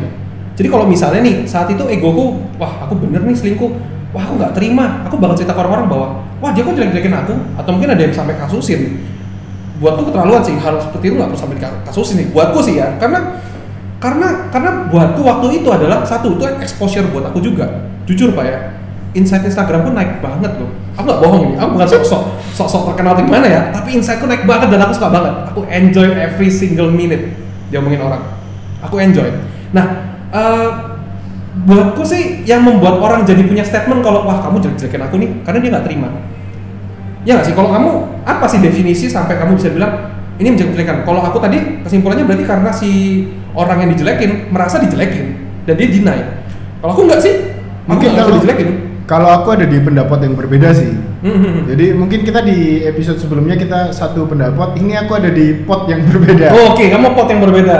Jadi 0.53 0.69
kalau 0.69 0.85
misalnya 0.85 1.21
nih 1.25 1.49
saat 1.49 1.69
itu 1.69 1.81
egoku, 1.89 2.41
wah 2.61 2.85
aku 2.85 2.97
bener 3.01 3.25
nih 3.25 3.33
selingkuh, 3.33 3.69
wah 4.13 4.21
aku 4.21 4.37
nggak 4.37 4.53
terima, 4.53 5.01
aku 5.05 5.17
bakal 5.17 5.33
cerita 5.33 5.57
ke 5.57 5.61
orang-orang 5.65 5.89
bahwa, 5.89 6.07
wah 6.41 6.53
dia 6.53 6.61
kok 6.61 6.77
jelek-jelekin 6.77 7.13
aku, 7.25 7.33
atau 7.57 7.69
mungkin 7.73 7.89
ada 7.93 8.01
yang 8.05 8.13
sampai 8.13 8.37
kasusin. 8.37 9.01
Buatku 9.81 10.09
keterlaluan 10.09 10.43
sih, 10.45 10.53
hal 10.57 10.77
seperti 10.77 11.09
itu 11.09 11.15
nggak 11.17 11.29
perlu 11.33 11.39
sampai 11.39 11.57
kasusin 11.89 12.15
nih. 12.21 12.27
Buatku 12.29 12.59
sih 12.61 12.77
ya, 12.77 12.93
karena 13.01 13.41
karena 13.97 14.51
karena 14.51 14.91
buatku 14.91 15.21
waktu 15.23 15.63
itu 15.63 15.69
adalah 15.71 16.03
satu 16.03 16.35
itu 16.35 16.43
exposure 16.61 17.07
buat 17.09 17.31
aku 17.31 17.39
juga. 17.39 17.89
Jujur 18.03 18.35
pak 18.35 18.45
ya 18.45 18.57
insight 19.13 19.45
Instagramku 19.45 19.93
naik 19.93 20.19
banget 20.19 20.51
loh. 20.57 20.69
Aku 20.97 21.05
nggak 21.05 21.21
bohong 21.21 21.41
ini 21.49 21.55
aku 21.57 21.69
bukan 21.77 21.87
sok-sok 21.89 22.23
sok-sok 22.53 22.93
terkenal 22.93 23.17
di 23.17 23.25
mana 23.25 23.49
ya 23.49 23.61
tapi 23.73 23.97
insightku 23.97 24.29
naik 24.29 24.45
banget 24.45 24.69
dan 24.73 24.81
aku 24.85 24.93
suka 24.97 25.09
banget. 25.09 25.33
Aku 25.53 25.61
enjoy 25.69 26.07
every 26.17 26.49
single 26.49 26.89
minute 26.89 27.33
diomongin 27.69 28.01
orang. 28.01 28.21
Aku 28.83 28.99
enjoy. 28.99 29.29
Nah 29.73 29.85
eh, 30.33 30.69
buatku 31.63 32.01
sih 32.01 32.41
yang 32.43 32.65
membuat 32.65 32.97
orang 32.97 33.21
jadi 33.23 33.45
punya 33.45 33.61
statement 33.61 34.01
kalau 34.01 34.25
wah 34.25 34.41
kamu 34.41 34.57
jelek-jelekin 34.61 35.01
aku 35.05 35.15
nih 35.21 35.29
karena 35.45 35.57
dia 35.61 35.69
nggak 35.77 35.85
terima 35.85 36.09
ya 37.23 37.39
nggak 37.39 37.47
sih? 37.47 37.55
Kalau 37.55 37.69
kamu 37.71 37.91
apa 38.23 38.45
sih 38.47 38.59
definisi 38.59 39.05
sampai 39.07 39.35
kamu 39.39 39.59
bisa 39.59 39.71
bilang 39.71 40.13
ini 40.39 40.47
menjelek-jelekan 40.53 41.07
kalau 41.07 41.21
aku 41.23 41.37
tadi 41.39 41.83
kesimpulannya 41.85 42.25
berarti 42.27 42.45
karena 42.45 42.69
si 42.73 42.89
orang 43.53 43.85
yang 43.85 43.89
dijelekin 43.95 44.51
merasa 44.51 44.79
dijelekin 44.79 45.25
dan 45.67 45.73
dia 45.79 45.87
deny. 45.87 46.19
Kalau 46.83 46.91
aku 46.91 47.01
nggak 47.07 47.21
sih 47.23 47.33
aku 47.87 47.89
mungkin 47.89 48.07
nggak 48.11 48.25
kalau 48.25 48.37
dijelekin. 48.39 48.69
kalau 49.03 49.29
aku 49.35 49.47
ada 49.51 49.65
di 49.67 49.77
pendapat 49.83 50.19
yang 50.23 50.33
berbeda 50.35 50.69
sih. 50.71 50.91
Hmm. 51.23 51.63
jadi 51.71 51.95
mungkin 51.95 52.27
kita 52.27 52.43
di 52.43 52.83
episode 52.83 53.15
sebelumnya 53.15 53.55
kita 53.55 53.95
satu 53.95 54.27
pendapat 54.27 54.75
ini 54.75 54.99
aku 54.99 55.15
ada 55.15 55.31
di 55.31 55.63
pot 55.63 55.87
yang 55.87 56.03
berbeda. 56.03 56.51
Oh, 56.51 56.75
oke 56.75 56.83
kamu 56.83 57.07
pot 57.15 57.27
yang 57.31 57.41
berbeda. 57.43 57.77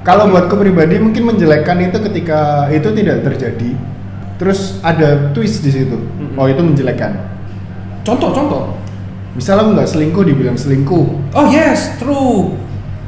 Kalau 0.00 0.30
buatku 0.30 0.54
pribadi 0.56 1.02
mungkin 1.02 1.34
menjelekkan 1.34 1.82
itu 1.82 1.98
ketika 1.98 2.70
itu 2.72 2.88
tidak 2.94 3.26
terjadi. 3.26 3.70
Terus 4.36 4.80
ada 4.84 5.32
twist 5.32 5.64
di 5.64 5.72
situ. 5.72 5.96
Mm-mm. 5.96 6.36
oh 6.36 6.46
itu 6.48 6.60
menjelekkan 6.60 7.36
contoh 8.06 8.30
contoh 8.30 8.62
misal 9.36 9.60
aku 9.60 9.76
nggak 9.76 9.88
selingkuh 9.88 10.24
dibilang 10.24 10.56
selingkuh 10.56 11.06
oh 11.36 11.46
yes 11.52 12.00
true 12.00 12.56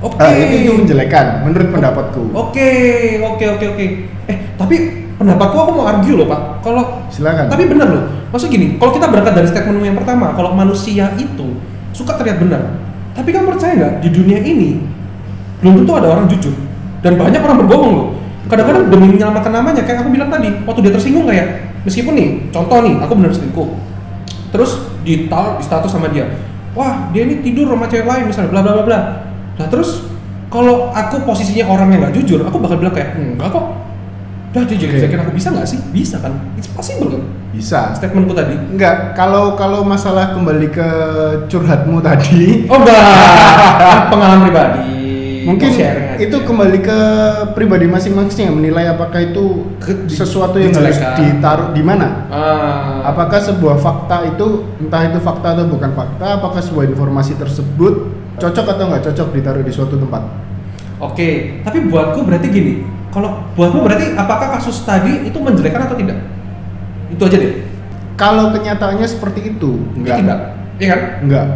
oke 0.04 0.20
ah, 0.20 0.30
itu, 0.30 0.68
itu 0.68 0.72
menjelekkan 0.76 1.42
menurut 1.48 1.68
pendapatku 1.72 2.22
Oke, 2.36 2.70
oke, 3.24 3.44
oke, 3.58 3.64
oke. 3.74 3.86
Eh, 4.28 4.36
tapi 4.60 4.76
pendapatku 5.18 5.56
aku 5.56 5.70
mau 5.74 5.86
argue 5.90 6.14
loh, 6.14 6.28
Pak. 6.30 6.62
Kalau 6.62 7.02
silakan 7.10 7.50
tapi 7.50 7.66
benar 7.66 7.88
loh. 7.90 8.04
Maksud 8.30 8.52
gini, 8.52 8.76
kalau 8.76 8.92
kita 8.94 9.08
berangkat 9.08 9.34
dari 9.34 9.48
statementmu 9.48 9.84
yang 9.88 9.98
pertama, 9.98 10.36
kalau 10.36 10.52
manusia 10.54 11.10
itu 11.18 11.58
suka 11.96 12.14
terlihat 12.14 12.38
benar. 12.38 12.62
Tapi 13.16 13.34
kamu 13.34 13.56
percaya 13.56 13.72
nggak 13.74 13.92
di 14.04 14.08
dunia 14.14 14.38
ini 14.38 14.78
belum 15.58 15.82
tentu 15.82 15.92
ada 15.98 16.14
orang 16.14 16.30
jujur 16.30 16.54
dan 17.02 17.18
banyak 17.18 17.40
orang 17.42 17.58
berbohong 17.66 17.92
loh. 17.94 18.08
Kadang-kadang 18.46 18.88
demi 18.88 19.12
menyelamatkan 19.12 19.52
namanya, 19.52 19.82
kayak 19.84 20.06
aku 20.06 20.10
bilang 20.14 20.30
tadi, 20.32 20.48
waktu 20.64 20.80
dia 20.86 20.92
tersinggung 20.94 21.26
kayak 21.28 21.68
meskipun 21.84 22.14
nih, 22.16 22.28
contoh 22.48 22.80
nih, 22.80 22.94
aku 23.02 23.12
benar 23.18 23.32
selingkuh. 23.34 23.68
Terus 24.54 24.70
ditaruh 25.08 25.56
di 25.56 25.64
status 25.64 25.88
sama 25.88 26.12
dia, 26.12 26.28
wah 26.76 27.08
dia 27.08 27.24
ini 27.24 27.40
tidur 27.40 27.72
sama 27.72 27.88
cewek 27.88 28.04
lain 28.04 28.28
misalnya, 28.28 28.52
bla 28.52 28.60
bla 28.60 28.72
bla 28.76 28.84
bla. 28.84 29.00
Nah 29.56 29.66
terus 29.72 30.04
kalau 30.52 30.92
aku 30.92 31.24
posisinya 31.24 31.64
orang 31.72 31.96
yang 31.96 32.00
nggak 32.04 32.20
jujur, 32.20 32.44
aku 32.44 32.60
bakal 32.60 32.76
bilang 32.76 32.92
kayak 32.92 33.16
enggak 33.16 33.48
kok. 33.48 33.64
Dah 34.48 34.64
dia 34.64 34.76
jadi 34.80 35.08
Oke. 35.08 35.16
aku 35.16 35.32
bisa 35.32 35.48
nggak 35.52 35.68
sih? 35.68 35.80
Bisa 35.92 36.20
kan? 36.20 36.32
It's 36.56 36.68
possible 36.68 37.12
kan? 37.12 37.24
bisa 37.58 37.96
Statementku 37.96 38.36
tadi. 38.36 38.54
Enggak, 38.54 39.18
kalau 39.18 39.58
kalau 39.58 39.82
masalah 39.82 40.36
kembali 40.36 40.68
ke 40.70 40.88
curhatmu 41.50 41.98
tadi, 41.98 42.68
Oh 42.70 42.78
enggak, 42.78 43.02
pengalaman 44.12 44.40
pribadi. 44.46 44.97
Mungkin 45.48 45.68
aja. 45.72 46.20
itu 46.20 46.36
kembali 46.44 46.78
ke 46.84 46.98
pribadi 47.56 47.88
masing-masing 47.88 48.52
yang 48.52 48.56
menilai 48.60 48.92
apakah 48.92 49.20
itu 49.24 49.72
sesuatu 50.06 50.60
yang 50.60 50.76
harus 50.76 51.00
ditaruh 51.16 51.72
di 51.72 51.80
mana. 51.80 52.28
Ah, 52.28 53.08
Apakah 53.08 53.40
sebuah 53.40 53.80
fakta 53.80 54.28
itu 54.28 54.68
entah 54.76 55.08
itu 55.08 55.18
fakta 55.24 55.56
atau 55.56 55.64
bukan 55.66 55.90
fakta, 55.96 56.36
apakah 56.38 56.60
sebuah 56.60 56.84
informasi 56.92 57.40
tersebut 57.40 58.12
cocok 58.36 58.66
atau 58.76 58.84
nggak 58.92 59.02
cocok 59.10 59.28
ditaruh 59.32 59.62
di 59.64 59.72
suatu 59.72 59.96
tempat? 59.96 60.22
Oke, 60.98 61.62
tapi 61.64 61.88
buatku 61.88 62.26
berarti 62.26 62.46
gini. 62.50 62.72
Kalau 63.08 63.48
buatmu 63.56 63.82
berarti 63.82 64.12
apakah 64.14 64.60
kasus 64.60 64.84
tadi 64.84 65.24
itu 65.24 65.38
menjelekkan 65.40 65.88
atau 65.88 65.96
tidak? 65.96 66.18
Itu 67.08 67.24
aja 67.24 67.38
deh. 67.40 67.54
Kalau 68.18 68.50
kenyataannya 68.50 69.06
seperti 69.06 69.54
itu, 69.56 69.78
Enggak. 69.94 70.16
Tidak. 70.20 70.38
Iya 70.78 70.88
kan? 70.90 71.00
Enggak. 71.24 71.46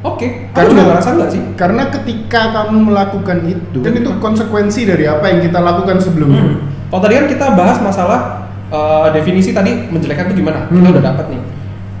Oke, 0.00 0.48
aku 0.48 0.54
Karena- 0.54 0.70
juga 0.70 0.82
ngerasa 0.92 1.08
enggak 1.12 1.30
sih? 1.30 1.42
Karena 1.56 1.82
ketika 1.88 2.40
kamu 2.52 2.76
melakukan 2.84 3.38
itu, 3.44 3.78
kan 3.80 3.92
itu 3.92 4.10
konsekuensi 4.16 4.80
dari 4.84 5.04
apa 5.04 5.24
yang 5.28 5.40
kita 5.40 5.58
lakukan 5.58 5.96
sebelumnya. 5.98 6.42
Hmm. 6.42 6.56
Kalau 6.88 7.00
tadi 7.02 7.14
kan 7.16 7.26
kita 7.26 7.46
bahas 7.52 7.78
masalah 7.80 8.20
uh, 8.68 9.08
definisi 9.10 9.50
tadi 9.50 9.88
menjelekkan 9.88 10.30
itu 10.30 10.40
gimana? 10.40 10.68
Kita 10.68 10.78
Hmm. 10.78 10.94
udah 10.94 11.04
dapat 11.04 11.24
nih. 11.32 11.40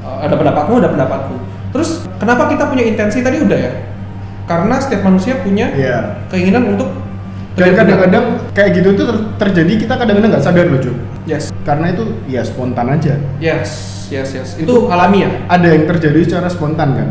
Uh, 0.06 0.18
ada 0.22 0.34
pendapatmu, 0.34 0.74
ada 0.78 0.88
pendapatku. 0.88 1.34
Terus 1.72 1.88
kenapa 2.16 2.46
kita 2.46 2.64
punya 2.66 2.84
intensi 2.84 3.20
tadi 3.20 3.42
udah 3.42 3.58
ya? 3.58 3.72
Karena 4.46 4.78
setiap 4.78 5.02
manusia 5.02 5.42
punya 5.42 5.74
Iya. 5.74 6.22
keinginan 6.30 6.76
untuk 6.76 6.88
Dan 7.56 7.72
kadang-kadang 7.72 8.24
kayak 8.52 8.70
gitu 8.76 8.92
tuh 8.92 9.06
ter- 9.08 9.24
terjadi 9.48 9.72
kita 9.80 9.94
kadang-kadang 9.96 10.28
nggak 10.28 10.44
sadar 10.44 10.68
loh, 10.68 10.76
Ju. 10.76 10.92
yes, 11.24 11.48
Karena 11.64 11.88
itu 11.88 12.04
ya 12.28 12.44
spontan 12.44 12.84
aja. 12.86 13.16
yes, 13.40 13.68
yes, 14.12 14.28
yes. 14.30 14.48
Itu 14.60 14.86
alamiah. 14.86 15.32
Ada 15.48 15.72
yang 15.72 15.88
terjadi 15.88 16.20
secara 16.22 16.52
spontan 16.52 16.92
kan. 16.92 17.08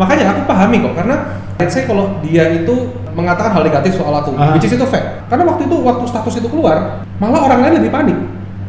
Makanya 0.00 0.24
aku 0.32 0.40
pahami 0.48 0.80
kok 0.80 0.94
karena 0.96 1.16
let's 1.60 1.72
say 1.76 1.84
kalau 1.84 2.16
dia 2.24 2.48
itu 2.50 2.74
mengatakan 3.12 3.52
hal 3.52 3.62
negatif 3.62 3.92
soal 4.00 4.12
aku, 4.16 4.32
Ah. 4.40 4.56
which 4.56 4.64
is 4.64 4.72
itu 4.72 4.86
fact. 4.88 5.28
Karena 5.28 5.44
waktu 5.44 5.68
itu 5.68 5.76
waktu 5.84 6.04
status 6.08 6.40
itu 6.40 6.48
keluar, 6.48 7.04
malah 7.20 7.44
orang 7.44 7.60
lain 7.68 7.74
lebih 7.84 7.92
panik. 7.92 8.16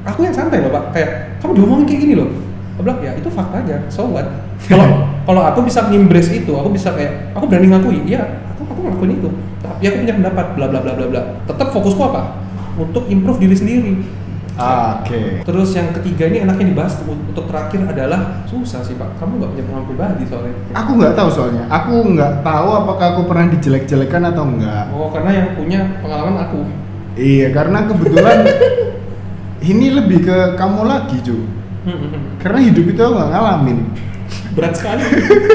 Aku 0.04 0.20
yang 0.28 0.36
santai 0.36 0.60
loh 0.60 0.68
pak, 0.68 0.92
kayak 0.92 1.40
kamu 1.40 1.64
diomongin 1.64 1.86
kayak 1.88 2.02
gini 2.04 2.14
loh. 2.20 2.28
Aku 2.76 2.82
bilang 2.84 3.00
ya 3.00 3.16
itu 3.16 3.30
fakta 3.32 3.64
aja, 3.64 3.78
so 3.88 4.04
what? 4.12 4.28
Kalau 4.72 5.08
kalau 5.24 5.42
aku 5.44 5.64
bisa 5.64 5.88
ngimbres 5.88 6.28
itu, 6.32 6.52
aku 6.52 6.72
bisa 6.72 6.92
kayak 6.92 7.32
aku 7.36 7.48
berani 7.48 7.72
ngakui, 7.72 8.04
iya 8.04 8.44
aku 8.52 8.68
aku 8.68 8.80
ngelakuin 8.84 9.12
itu. 9.20 9.30
Tapi 9.64 9.84
aku 9.88 9.96
punya 10.04 10.16
pendapat, 10.20 10.46
bla 10.60 10.66
bla 10.68 10.80
bla 10.84 10.92
bla 10.96 11.06
bla. 11.08 11.22
Tetap 11.48 11.72
fokusku 11.72 12.00
apa? 12.04 12.44
Untuk 12.76 13.08
improve 13.08 13.40
diri 13.40 13.56
sendiri. 13.56 13.92
Ah, 14.54 15.02
Oke. 15.02 15.42
Terus 15.42 15.74
yang 15.74 15.90
ketiga 15.98 16.30
ini 16.30 16.46
enaknya 16.46 16.70
dibahas 16.70 17.02
untuk 17.10 17.50
terakhir 17.50 17.90
adalah 17.90 18.46
susah 18.46 18.86
sih 18.86 18.94
pak. 18.94 19.18
Kamu 19.18 19.42
nggak 19.42 19.50
punya 19.50 19.64
pengalaman 19.66 19.88
pribadi 19.90 20.24
soalnya. 20.30 20.54
Aku 20.78 20.92
nggak 20.94 21.14
tahu 21.18 21.30
soalnya. 21.34 21.64
Aku 21.74 21.94
nggak 22.14 22.46
tahu 22.46 22.70
apakah 22.70 23.06
aku 23.18 23.22
pernah 23.26 23.46
dijelek-jelekan 23.50 24.22
atau 24.30 24.44
enggak. 24.46 24.86
Oh, 24.94 25.10
karena 25.10 25.32
yang 25.34 25.48
punya 25.58 25.80
pengalaman 26.06 26.36
aku. 26.38 26.60
Iya, 27.18 27.50
karena 27.50 27.90
kebetulan 27.90 28.38
ini 29.74 29.88
lebih 29.90 30.20
ke 30.22 30.38
kamu 30.54 30.82
lagi, 30.86 31.18
Ju. 31.26 31.38
Karena 32.40 32.60
hidup 32.62 32.86
itu 32.94 33.00
aku 33.02 33.14
nggak 33.18 33.32
ngalamin. 33.34 33.78
Berat 34.54 34.74
sekali. 34.78 35.02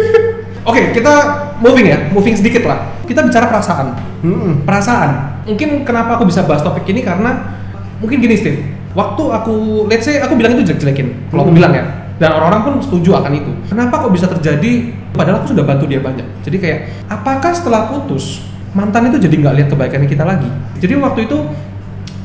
Oke, 0.69 0.93
kita 0.93 1.15
moving 1.63 1.87
ya, 1.87 1.99
moving 2.11 2.35
sedikit 2.35 2.67
lah. 2.67 2.99
Kita 3.07 3.25
bicara 3.25 3.47
perasaan. 3.49 3.95
Mm-mm. 4.21 4.67
Perasaan. 4.67 5.41
Mungkin 5.49 5.87
kenapa 5.87 6.19
aku 6.19 6.29
bisa 6.29 6.45
bahas 6.45 6.61
topik 6.61 6.85
ini 6.91 7.01
karena 7.01 7.57
mungkin 8.03 8.21
gini 8.21 8.37
Steve. 8.37 8.78
Waktu 8.99 9.23
aku, 9.31 9.87
let's 9.87 10.11
say 10.11 10.19
aku 10.19 10.35
bilang 10.35 10.59
itu 10.59 10.67
jelek-jelekin. 10.67 11.31
Kalau 11.31 11.47
aku 11.47 11.55
bilang 11.55 11.71
ya. 11.71 11.87
Dan 12.19 12.35
orang-orang 12.35 12.67
pun 12.67 12.75
setuju 12.83 13.15
akan 13.15 13.31
itu. 13.31 13.53
Kenapa 13.71 14.03
kok 14.03 14.11
bisa 14.11 14.27
terjadi? 14.27 14.91
Padahal 15.15 15.39
aku 15.39 15.55
sudah 15.55 15.63
bantu 15.63 15.87
dia 15.87 16.03
banyak. 16.03 16.27
Jadi 16.43 16.59
kayak, 16.59 17.07
apakah 17.07 17.55
setelah 17.55 17.87
putus 17.87 18.43
mantan 18.75 19.07
itu 19.15 19.23
jadi 19.23 19.39
nggak 19.39 19.55
lihat 19.55 19.69
kebaikannya 19.71 20.09
kita 20.11 20.27
lagi? 20.27 20.51
Jadi 20.83 20.99
waktu 20.99 21.31
itu 21.31 21.39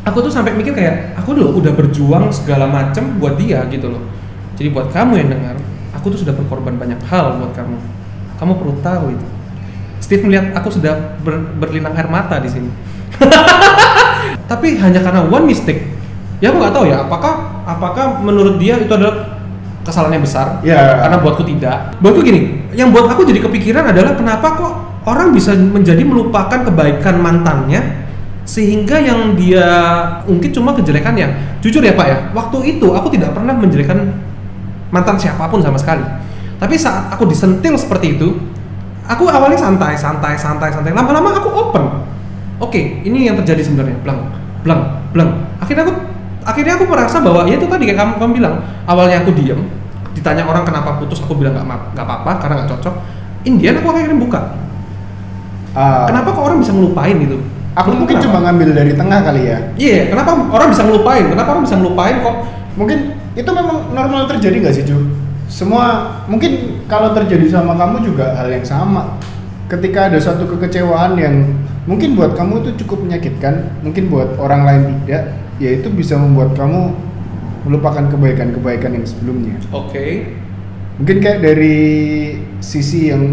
aku 0.01 0.17
tuh 0.25 0.33
sampai 0.33 0.57
mikir 0.57 0.73
kayak 0.73 1.13
aku 1.13 1.37
loh 1.37 1.53
udah 1.53 1.77
berjuang 1.77 2.33
segala 2.33 2.65
macam 2.65 3.21
buat 3.21 3.37
dia 3.37 3.61
gitu 3.69 3.93
loh. 3.93 4.01
Jadi 4.57 4.73
buat 4.73 4.89
kamu 4.89 5.13
yang 5.21 5.29
dengar, 5.29 5.55
aku 5.93 6.09
tuh 6.09 6.25
sudah 6.25 6.33
berkorban 6.33 6.73
banyak 6.73 6.97
hal 7.05 7.37
buat 7.37 7.53
kamu. 7.53 7.77
Kamu 8.41 8.51
perlu 8.57 8.73
tahu 8.81 9.13
itu. 9.13 9.27
Steve 10.01 10.25
melihat 10.25 10.57
aku 10.57 10.73
sudah 10.73 11.21
ber- 11.21 11.53
berlinang 11.61 11.93
air 11.93 12.09
mata 12.09 12.41
di 12.41 12.49
sini. 12.49 12.69
Tapi 14.51 14.81
hanya 14.81 15.05
karena 15.05 15.21
one 15.21 15.45
mistake. 15.45 15.92
Ya 16.41 16.53
aku 16.53 16.57
nggak 16.61 16.75
tahu 16.75 16.85
ya, 16.89 16.97
apakah 17.05 17.33
apakah 17.67 18.19
menurut 18.23 18.57
dia 18.57 18.79
itu 18.79 18.91
adalah 18.91 19.41
kesalahan 19.83 20.17
yang 20.17 20.25
besar? 20.25 20.47
Ya. 20.63 21.03
Karena 21.05 21.17
buatku 21.19 21.43
tidak. 21.45 21.97
Buatku 21.99 22.21
gini, 22.23 22.69
yang 22.73 22.89
buat 22.89 23.07
aku 23.11 23.27
jadi 23.27 23.39
kepikiran 23.43 23.91
adalah 23.91 24.17
kenapa 24.17 24.47
kok 24.55 24.73
orang 25.03 25.35
bisa 25.35 25.55
menjadi 25.55 26.03
melupakan 26.03 26.63
kebaikan 26.63 27.19
mantannya 27.19 28.03
sehingga 28.43 28.99
yang 28.99 29.39
dia 29.39 29.67
ungkit 30.27 30.51
cuma 30.51 30.75
kejelekannya. 30.75 31.59
Jujur 31.63 31.79
ya 31.79 31.95
Pak 31.95 32.07
ya, 32.07 32.17
waktu 32.35 32.75
itu 32.75 32.91
aku 32.91 33.07
tidak 33.11 33.31
pernah 33.31 33.55
menjelekan 33.55 34.11
mantan 34.91 35.15
siapa 35.15 35.47
pun 35.47 35.63
sama 35.63 35.79
sekali. 35.79 36.03
Tapi 36.59 36.75
saat 36.75 37.11
aku 37.11 37.27
disentil 37.27 37.75
seperti 37.79 38.19
itu, 38.19 38.35
aku 39.07 39.27
awalnya 39.27 39.59
santai, 39.59 39.95
santai, 39.95 40.35
santai, 40.35 40.71
santai. 40.71 40.91
Lama-lama 40.91 41.35
aku 41.35 41.49
open. 41.51 41.83
Oke, 42.59 43.03
ini 43.03 43.27
yang 43.27 43.35
terjadi 43.39 43.63
sebenarnya. 43.63 43.99
Blang, 44.03 44.19
blang, 44.63 44.81
blang. 45.11 45.29
Akhirnya 45.59 45.87
aku, 45.87 45.93
akhirnya 46.43 46.79
aku 46.79 46.85
merasa 46.87 47.17
bahwa 47.19 47.47
ya 47.47 47.55
itu 47.55 47.67
tadi 47.67 47.83
kayak 47.87 47.99
kamu, 47.99 48.11
kamu 48.19 48.31
bilang. 48.43 48.55
Awalnya 48.87 49.23
aku 49.23 49.31
diem, 49.35 49.59
ditanya 50.15 50.43
orang 50.45 50.63
kenapa 50.63 50.99
putus, 50.99 51.19
aku 51.23 51.35
bilang 51.39 51.55
nggak 51.55 51.95
nggak 51.95 52.05
apa-apa 52.05 52.31
karena 52.43 52.53
nggak 52.63 52.69
cocok. 52.77 52.95
Indian 53.43 53.75
aku 53.79 53.87
akhirnya 53.91 54.17
buka. 54.19 54.39
Ah, 55.73 56.05
Kenapa 56.05 56.29
kok 56.31 56.43
orang 56.45 56.59
bisa 56.61 56.71
ngelupain 56.71 57.17
gitu? 57.17 57.37
Aku 57.73 57.89
Menurutmu 57.89 57.99
mungkin 58.05 58.15
kenapa? 58.21 58.25
cuma 58.29 58.37
ngambil 58.45 58.69
dari 58.77 58.91
tengah 58.93 59.19
kali 59.25 59.41
ya. 59.49 59.57
Iya, 59.73 59.99
kenapa 60.13 60.29
orang 60.53 60.67
bisa 60.69 60.81
ngelupain? 60.85 61.25
Kenapa 61.25 61.49
orang 61.57 61.63
bisa 61.65 61.75
ngelupain 61.81 62.15
kok? 62.21 62.35
Mungkin 62.77 62.97
itu 63.33 63.49
memang 63.49 63.77
normal 63.89 64.21
terjadi 64.29 64.55
nggak 64.61 64.75
sih, 64.77 64.85
Ju? 64.85 64.97
Semua 65.49 65.85
mungkin 66.29 66.81
kalau 66.85 67.17
terjadi 67.17 67.49
sama 67.49 67.73
kamu 67.73 68.05
juga 68.05 68.37
hal 68.37 68.53
yang 68.53 68.61
sama. 68.61 69.17
Ketika 69.65 70.13
ada 70.13 70.21
suatu 70.21 70.45
kekecewaan 70.45 71.17
yang 71.17 71.49
mungkin 71.89 72.13
buat 72.13 72.37
kamu 72.37 72.61
itu 72.61 72.85
cukup 72.85 73.09
menyakitkan, 73.09 73.73
mungkin 73.81 74.13
buat 74.13 74.37
orang 74.37 74.61
lain 74.69 74.81
tidak, 75.09 75.33
ya 75.63 75.71
itu 75.79 75.87
bisa 75.87 76.19
membuat 76.19 76.59
kamu 76.59 76.91
melupakan 77.63 78.03
kebaikan-kebaikan 78.11 78.91
yang 78.99 79.05
sebelumnya. 79.07 79.55
Oke. 79.71 80.35
Mungkin 80.99 81.17
kayak 81.23 81.39
dari 81.41 81.79
sisi 82.59 83.09
yang 83.09 83.23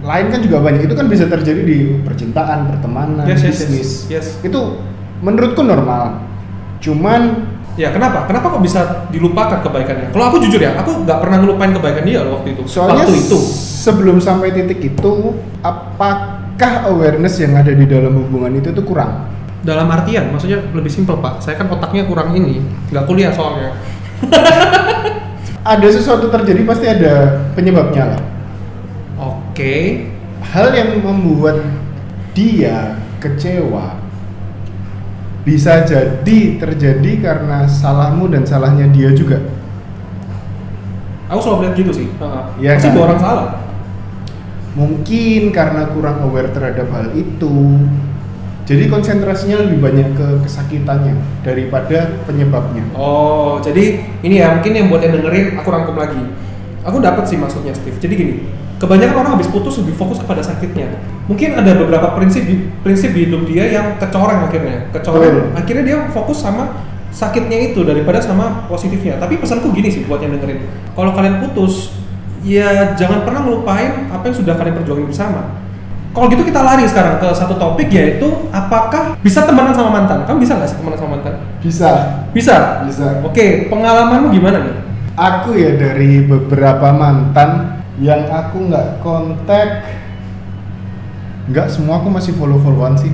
lain 0.00 0.26
kan 0.32 0.40
juga 0.40 0.64
banyak. 0.64 0.88
Itu 0.88 0.96
kan 0.96 1.06
bisa 1.06 1.28
terjadi 1.28 1.62
di 1.62 2.00
percintaan, 2.00 2.74
pertemanan, 2.74 3.28
Yes, 3.28 3.44
yes, 3.44 3.44
yes. 3.44 3.58
bisnis. 3.60 3.88
Yes. 4.08 4.26
Itu 4.40 4.80
menurutku 5.20 5.60
normal. 5.60 6.24
Cuman 6.80 7.52
Ya 7.74 7.90
kenapa? 7.90 8.30
Kenapa 8.30 8.54
kok 8.54 8.62
bisa 8.62 9.10
dilupakan 9.10 9.58
kebaikannya? 9.58 10.14
Kalau 10.14 10.30
aku 10.30 10.38
jujur 10.46 10.62
ya, 10.62 10.78
aku 10.78 11.02
nggak 11.02 11.18
pernah 11.18 11.42
ngelupain 11.42 11.74
kebaikan 11.74 12.06
dia 12.06 12.22
loh 12.22 12.38
waktu 12.38 12.54
itu. 12.54 12.62
Soalnya 12.70 13.02
waktu 13.02 13.18
itu. 13.18 13.38
sebelum 13.82 14.22
sampai 14.22 14.54
titik 14.54 14.94
itu, 14.94 15.12
apakah 15.58 16.86
awareness 16.86 17.42
yang 17.42 17.58
ada 17.58 17.74
di 17.74 17.82
dalam 17.82 18.14
hubungan 18.14 18.54
itu 18.54 18.70
tuh 18.70 18.86
kurang? 18.86 19.26
Dalam 19.64 19.88
artian, 19.88 20.28
maksudnya 20.28 20.60
lebih 20.76 20.92
simpel 20.92 21.16
pak. 21.24 21.40
Saya 21.40 21.56
kan 21.56 21.72
otaknya 21.72 22.04
kurang 22.04 22.36
ini, 22.36 22.60
nggak 22.92 23.04
kuliah 23.08 23.32
soalnya. 23.32 23.72
Ada 25.64 25.88
sesuatu 25.88 26.28
terjadi 26.28 26.60
pasti 26.68 26.84
ada 26.84 27.40
penyebabnya 27.56 28.04
lah. 28.12 28.20
Oke. 29.16 30.04
Hal 30.44 30.76
yang 30.76 31.00
membuat 31.00 31.64
dia 32.36 33.00
kecewa 33.16 33.96
bisa 35.48 35.88
jadi 35.88 36.60
terjadi 36.60 37.12
karena 37.20 37.64
salahmu 37.64 38.28
dan 38.28 38.44
salahnya 38.44 38.92
dia 38.92 39.16
juga. 39.16 39.40
Aku 41.32 41.40
selalu 41.40 41.60
lihat 41.64 41.74
gitu 41.80 41.92
sih. 41.96 42.08
Iya 42.60 42.76
Pasti 42.76 42.88
kan? 42.92 43.00
orang 43.00 43.20
salah. 43.20 43.48
Mungkin 44.76 45.48
karena 45.48 45.88
kurang 45.96 46.20
aware 46.28 46.52
terhadap 46.52 46.92
hal 46.92 47.08
itu. 47.16 47.80
Jadi 48.64 48.88
konsentrasinya 48.88 49.60
lebih 49.60 49.76
banyak 49.84 50.16
ke 50.16 50.26
kesakitannya 50.48 51.12
daripada 51.44 52.16
penyebabnya. 52.24 52.80
Oh, 52.96 53.60
jadi 53.60 54.00
ini 54.24 54.40
ya 54.40 54.56
mungkin 54.56 54.72
yang 54.72 54.86
buat 54.88 55.04
yang 55.04 55.20
dengerin 55.20 55.60
aku 55.60 55.68
rangkum 55.68 56.00
lagi. 56.00 56.20
Aku 56.84 56.96
dapat 57.00 57.28
sih 57.28 57.36
maksudnya 57.36 57.76
Steve. 57.76 58.00
Jadi 58.00 58.14
gini, 58.16 58.34
kebanyakan 58.80 59.16
orang 59.20 59.32
habis 59.36 59.52
putus 59.52 59.76
lebih 59.84 60.00
fokus 60.00 60.16
kepada 60.16 60.40
sakitnya. 60.40 60.96
Mungkin 61.28 61.60
ada 61.60 61.76
beberapa 61.76 62.16
prinsip 62.16 62.44
prinsip 62.80 63.12
di 63.12 63.28
hidup 63.28 63.44
dia 63.44 63.68
yang 63.68 64.00
kecoreng 64.00 64.48
akhirnya. 64.48 64.88
Kecoreng. 64.96 65.52
Betul. 65.52 65.60
Akhirnya 65.60 65.84
dia 65.84 65.98
fokus 66.08 66.40
sama 66.40 66.88
sakitnya 67.12 67.72
itu 67.72 67.84
daripada 67.84 68.24
sama 68.24 68.64
positifnya. 68.64 69.20
Tapi 69.20 69.44
pesanku 69.44 69.76
gini 69.76 69.92
sih 69.92 70.08
buat 70.08 70.24
yang 70.24 70.40
dengerin. 70.40 70.64
Kalau 70.96 71.12
kalian 71.12 71.44
putus, 71.44 71.92
ya 72.40 72.96
jangan 72.96 73.28
pernah 73.28 73.44
ngelupain 73.44 74.08
apa 74.08 74.24
yang 74.28 74.36
sudah 74.36 74.56
kalian 74.56 74.76
perjuangin 74.80 75.08
bersama. 75.12 75.63
Kalau 76.14 76.30
gitu 76.30 76.46
kita 76.46 76.62
lari 76.62 76.86
sekarang 76.86 77.18
ke 77.18 77.26
satu 77.34 77.58
topik 77.58 77.90
yaitu 77.90 78.46
apakah 78.54 79.18
bisa 79.18 79.42
temenan 79.42 79.74
sama 79.74 79.90
mantan? 79.90 80.22
Kamu 80.22 80.38
bisa 80.38 80.54
nggak 80.54 80.70
sih 80.70 80.78
temenan 80.78 80.94
sama 80.94 81.10
mantan? 81.18 81.34
Bisa. 81.58 81.90
Bisa. 82.30 82.86
Bisa. 82.86 83.18
Oke, 83.26 83.66
pengalamanmu 83.66 84.30
gimana 84.30 84.62
nih? 84.62 84.76
Aku 85.18 85.58
ya 85.58 85.74
dari 85.74 86.22
beberapa 86.22 86.94
mantan 86.94 87.82
yang 87.98 88.30
aku 88.30 88.70
nggak 88.70 89.02
kontak, 89.02 89.86
nggak 91.50 91.66
semua 91.70 92.02
aku 92.02 92.10
masih 92.10 92.30
follow 92.38 92.62
followan 92.62 92.94
sih. 92.94 93.10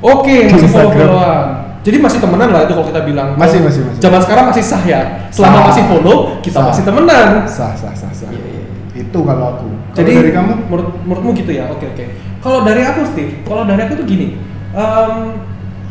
Oke, 0.00 0.48
masih 0.48 0.64
Instagram. 0.64 0.72
follow-followan. 0.72 1.48
Jadi 1.80 1.96
masih 1.96 2.18
temenan 2.20 2.48
lah 2.52 2.68
itu 2.68 2.72
kalau 2.76 2.88
kita 2.88 3.00
bilang. 3.08 3.28
Masih, 3.40 3.60
masih, 3.64 3.80
masih. 3.88 4.00
Zaman 4.00 4.20
sekarang 4.20 4.44
masih 4.52 4.64
sah 4.64 4.82
ya. 4.84 5.00
Selama 5.32 5.64
Sah. 5.64 5.66
masih 5.72 5.84
follow, 5.88 6.16
kita 6.44 6.60
Sah. 6.60 6.68
masih 6.68 6.82
temenan. 6.84 7.28
Sah 7.48 7.72
sah 7.72 7.92
sah 7.96 8.12
sah. 8.12 8.28
Iya, 8.28 8.44
iya. 8.44 8.64
Itu 9.00 9.24
kalau 9.24 9.56
aku. 9.56 9.68
Kalau 9.90 10.06
Jadi 10.06 10.12
dari 10.22 10.30
kamu? 10.30 10.52
menurut 10.70 10.88
menurutmu 11.02 11.30
gitu 11.34 11.50
ya? 11.50 11.66
Oke 11.70 11.90
oke. 11.90 12.04
Kalau 12.40 12.62
dari 12.62 12.82
aku 12.86 13.00
Steve, 13.10 13.42
kalau 13.42 13.66
dari 13.66 13.80
aku 13.84 13.98
tuh 14.00 14.06
gini, 14.06 14.38
em, 14.72 15.14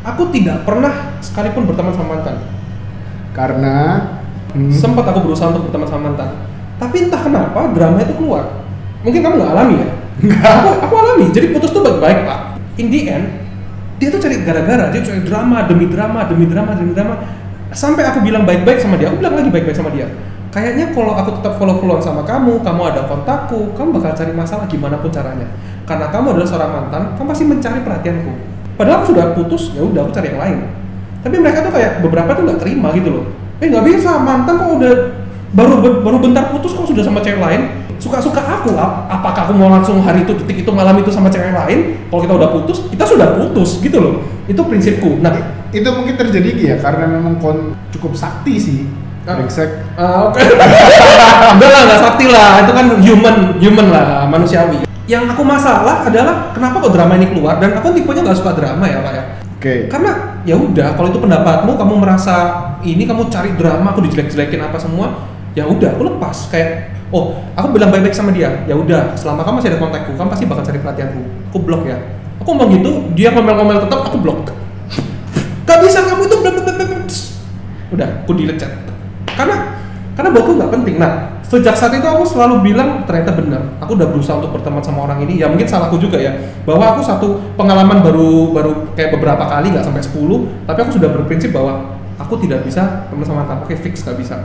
aku 0.02 0.32
tidak 0.32 0.64
pernah 0.64 1.20
sekalipun 1.20 1.68
berteman 1.68 1.94
sama 1.94 2.18
mantan. 2.18 2.36
Karena 3.36 3.76
hmm, 4.56 4.72
Sempat 4.74 5.06
aku 5.12 5.30
berusaha 5.30 5.52
untuk 5.52 5.70
berteman 5.70 5.88
sama 5.88 6.02
mantan, 6.10 6.30
tapi 6.82 7.06
entah 7.06 7.22
kenapa 7.22 7.70
drama 7.76 8.02
itu 8.02 8.16
keluar. 8.18 8.66
Mungkin 9.06 9.20
kamu 9.20 9.36
nggak 9.36 9.52
alami 9.54 9.76
ya? 9.84 9.90
Aku, 10.20 10.70
aku 10.84 10.94
alami. 11.00 11.26
Jadi 11.32 11.56
putus 11.56 11.72
tuh 11.72 11.84
baik-baik 11.84 12.28
pak. 12.28 12.40
In 12.80 12.88
the 12.92 13.00
end, 13.08 13.26
dia 14.00 14.08
tuh 14.12 14.20
cari 14.20 14.40
gara-gara. 14.44 14.92
Dia 14.92 15.02
cari 15.04 15.22
drama 15.24 15.68
demi 15.68 15.86
drama 15.92 16.24
demi 16.28 16.48
drama 16.48 16.72
demi 16.76 16.92
drama. 16.96 17.20
Sampai 17.70 18.08
aku 18.08 18.26
bilang 18.26 18.44
baik-baik 18.48 18.82
sama 18.82 18.98
dia, 18.98 19.14
aku 19.14 19.22
bilang 19.22 19.38
lagi 19.38 19.54
baik-baik 19.54 19.78
sama 19.78 19.94
dia. 19.94 20.10
Kayaknya 20.50 20.98
kalau 20.98 21.14
aku 21.14 21.30
tetap 21.38 21.62
follow-followan 21.62 22.02
sama 22.02 22.26
kamu, 22.26 22.66
kamu 22.66 22.82
ada 22.90 23.06
kontakku, 23.06 23.70
kamu 23.78 24.02
bakal 24.02 24.18
cari 24.18 24.34
masalah 24.34 24.66
gimana 24.66 24.98
pun 24.98 25.14
caranya. 25.14 25.46
Karena 25.86 26.10
kamu 26.10 26.34
adalah 26.34 26.48
seorang 26.50 26.72
mantan, 26.74 27.02
kamu 27.14 27.26
pasti 27.30 27.46
mencari 27.46 27.80
perhatianku. 27.86 28.32
Padahal 28.74 29.04
aku 29.04 29.06
sudah 29.14 29.26
putus, 29.38 29.76
ya 29.78 29.86
udah 29.86 30.10
aku 30.10 30.12
cari 30.18 30.34
yang 30.34 30.42
lain. 30.42 30.58
Tapi 31.22 31.36
mereka 31.38 31.62
tuh 31.62 31.74
kayak 31.76 32.02
beberapa 32.02 32.34
tuh 32.34 32.44
nggak 32.50 32.60
terima 32.66 32.90
gitu 32.98 33.10
loh. 33.14 33.26
Eh 33.62 33.70
nggak 33.70 33.86
bisa, 33.86 34.18
mantan 34.18 34.58
kok 34.58 34.72
udah 34.82 34.94
baru 35.54 36.02
baru 36.02 36.18
bentar 36.18 36.50
putus 36.50 36.74
kok 36.74 36.88
sudah 36.90 37.04
sama 37.06 37.22
cewek 37.22 37.38
lain. 37.38 37.86
Suka-suka 38.00 38.40
aku, 38.40 38.74
ap- 38.80 39.12
apakah 39.12 39.52
aku 39.52 39.54
mau 39.54 39.68
langsung 39.68 40.00
hari 40.00 40.24
itu 40.24 40.32
detik 40.32 40.64
itu 40.64 40.72
malam 40.72 40.96
itu 40.98 41.12
sama 41.12 41.28
cewek 41.28 41.52
lain? 41.52 42.00
Kalau 42.08 42.22
kita 42.24 42.34
udah 42.40 42.50
putus, 42.56 42.88
kita 42.88 43.04
sudah 43.06 43.36
putus 43.36 43.84
gitu 43.84 44.00
loh. 44.00 44.24
Itu 44.48 44.64
prinsipku. 44.66 45.20
Nah, 45.20 45.36
itu 45.70 45.86
mungkin 45.92 46.16
terjadi 46.16 46.50
ya 46.58 46.76
karena 46.80 47.06
memang 47.06 47.38
kon 47.38 47.76
cukup 47.92 48.16
sakti 48.16 48.56
sih. 48.56 48.78
Brengsek 49.38 49.70
Ah, 50.00 50.32
oke. 50.32 50.40
Enggak 51.60 51.70
lah, 51.70 51.82
nggak 51.92 52.00
sakti 52.00 52.26
lah. 52.32 52.64
Itu 52.64 52.72
kan 52.72 52.86
human, 53.04 53.36
human 53.60 53.88
lah, 53.92 54.24
manusiawi. 54.32 54.88
Yang 55.10 55.36
aku 55.36 55.44
masalah 55.44 56.08
adalah 56.08 56.56
kenapa 56.56 56.80
kok 56.80 56.94
drama 56.94 57.18
ini 57.18 57.28
keluar 57.34 57.58
dan 57.58 57.76
aku 57.76 57.92
tipenya 57.92 58.24
nggak 58.24 58.38
suka 58.40 58.54
drama 58.54 58.86
ya 58.86 59.02
pak 59.02 59.14
ya. 59.14 59.24
oke 59.58 59.74
Karena 59.90 60.12
ya 60.46 60.56
udah, 60.56 60.96
kalau 60.96 61.10
itu 61.12 61.20
pendapatmu, 61.20 61.72
kamu 61.76 61.94
merasa 62.00 62.36
ini 62.86 63.04
kamu 63.04 63.28
cari 63.28 63.52
drama, 63.58 63.92
aku 63.92 64.06
dijelek-jelekin 64.06 64.62
apa 64.64 64.78
semua, 64.80 65.28
ya 65.58 65.66
udah, 65.68 65.98
aku 65.98 66.04
lepas. 66.16 66.48
Kayak, 66.54 66.96
oh, 67.12 67.42
aku 67.58 67.76
bilang 67.76 67.90
baik-baik 67.92 68.16
sama 68.16 68.32
dia. 68.32 68.64
Ya 68.70 68.78
udah, 68.78 69.18
selama 69.20 69.44
kamu 69.44 69.60
masih 69.60 69.70
ada 69.76 69.80
kontakku, 69.82 70.12
kamu 70.16 70.30
pasti 70.32 70.46
bakal 70.48 70.64
cari 70.64 70.80
perhatianku. 70.80 71.22
Aku 71.52 71.58
blok 71.60 71.84
ya. 71.90 71.98
Aku 72.40 72.56
ngomong 72.56 72.70
gitu, 72.80 72.92
dia 73.18 73.36
ngomel-ngomel 73.36 73.84
tetap, 73.84 74.00
aku 74.08 74.18
blok. 74.22 74.48
Gak 75.68 75.80
bisa 75.84 76.06
kamu 76.08 76.24
itu. 76.24 76.38
Udah, 77.90 78.08
aku 78.24 78.32
delete 78.38 78.62
chat. 78.62 78.89
Karena 79.40 79.56
karena 80.20 80.36
buatku 80.36 80.52
nggak 80.60 80.72
penting. 80.76 80.96
Nah, 81.00 81.40
sejak 81.48 81.80
saat 81.80 81.96
itu 81.96 82.04
aku 82.04 82.28
selalu 82.28 82.60
bilang 82.60 83.08
ternyata 83.08 83.32
benar. 83.32 83.64
Aku 83.80 83.96
udah 83.96 84.12
berusaha 84.12 84.36
untuk 84.36 84.52
berteman 84.60 84.84
sama 84.84 85.08
orang 85.08 85.24
ini. 85.24 85.40
Ya 85.40 85.48
mungkin 85.48 85.64
salahku 85.64 85.96
juga 85.96 86.20
ya. 86.20 86.36
Bahwa 86.68 86.92
aku 86.92 87.02
satu 87.08 87.40
pengalaman 87.56 88.04
baru 88.04 88.52
baru 88.52 88.92
kayak 89.00 89.16
beberapa 89.16 89.48
kali 89.48 89.72
nggak 89.72 89.88
sampai 89.88 90.04
10, 90.04 90.68
tapi 90.68 90.80
aku 90.84 90.92
sudah 91.00 91.10
berprinsip 91.16 91.56
bahwa 91.56 91.96
aku 92.20 92.36
tidak 92.44 92.68
bisa 92.68 93.08
teman 93.08 93.24
sama 93.24 93.48
mantan. 93.48 93.64
Oke, 93.64 93.80
fix 93.80 94.04
nggak 94.04 94.20
bisa. 94.20 94.36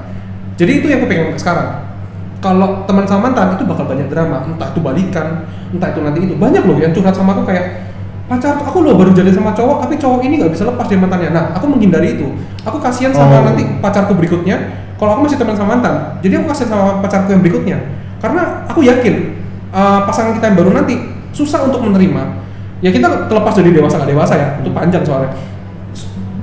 Jadi 0.54 0.78
itu 0.78 0.86
yang 0.86 1.02
aku 1.02 1.10
pengen 1.10 1.34
sekarang. 1.34 1.90
Kalau 2.38 2.86
teman 2.86 3.02
sama 3.10 3.32
mantan 3.32 3.58
itu 3.58 3.66
bakal 3.66 3.88
banyak 3.90 4.06
drama, 4.06 4.46
entah 4.46 4.68
itu 4.70 4.78
balikan, 4.78 5.48
entah 5.74 5.90
itu 5.90 6.00
nanti 6.04 6.18
itu 6.22 6.36
banyak 6.38 6.62
loh 6.62 6.76
yang 6.78 6.92
curhat 6.94 7.16
sama 7.16 7.34
aku 7.34 7.48
kayak 7.50 7.88
pacar 8.24 8.56
aku 8.56 8.80
loh 8.80 8.96
baru 8.96 9.12
jadi 9.12 9.32
sama 9.32 9.52
cowok 9.52 9.84
tapi 9.84 10.00
cowok 10.00 10.24
ini 10.24 10.40
nggak 10.40 10.52
bisa 10.56 10.64
lepas 10.64 10.88
dari 10.88 10.96
mantannya 10.96 11.28
nah 11.28 11.44
aku 11.52 11.68
menghindari 11.68 12.16
itu 12.16 12.24
aku 12.64 12.80
kasihan 12.80 13.12
sama 13.12 13.44
Oh. 13.44 13.44
nanti 13.52 13.68
pacarku 13.84 14.16
berikutnya 14.16 14.83
kalau 15.00 15.10
aku 15.18 15.20
masih 15.26 15.38
teman 15.40 15.54
sama 15.58 15.78
mantan 15.78 15.94
jadi 16.22 16.40
aku 16.40 16.50
kasihan 16.50 16.70
sama 16.74 17.02
pacarku 17.02 17.34
yang 17.34 17.42
berikutnya. 17.42 17.78
Karena 18.24 18.64
aku 18.64 18.80
yakin 18.80 19.36
uh, 19.68 20.08
pasangan 20.08 20.32
kita 20.32 20.48
yang 20.48 20.56
baru 20.56 20.72
nanti 20.72 20.96
susah 21.36 21.68
untuk 21.68 21.84
menerima. 21.84 22.40
Ya 22.80 22.88
kita 22.88 23.28
terlepas 23.28 23.52
dari 23.52 23.68
dewasa 23.68 24.00
nggak 24.00 24.10
dewasa 24.16 24.34
ya 24.36 24.48
itu 24.64 24.72
panjang 24.72 25.04
soalnya. 25.04 25.36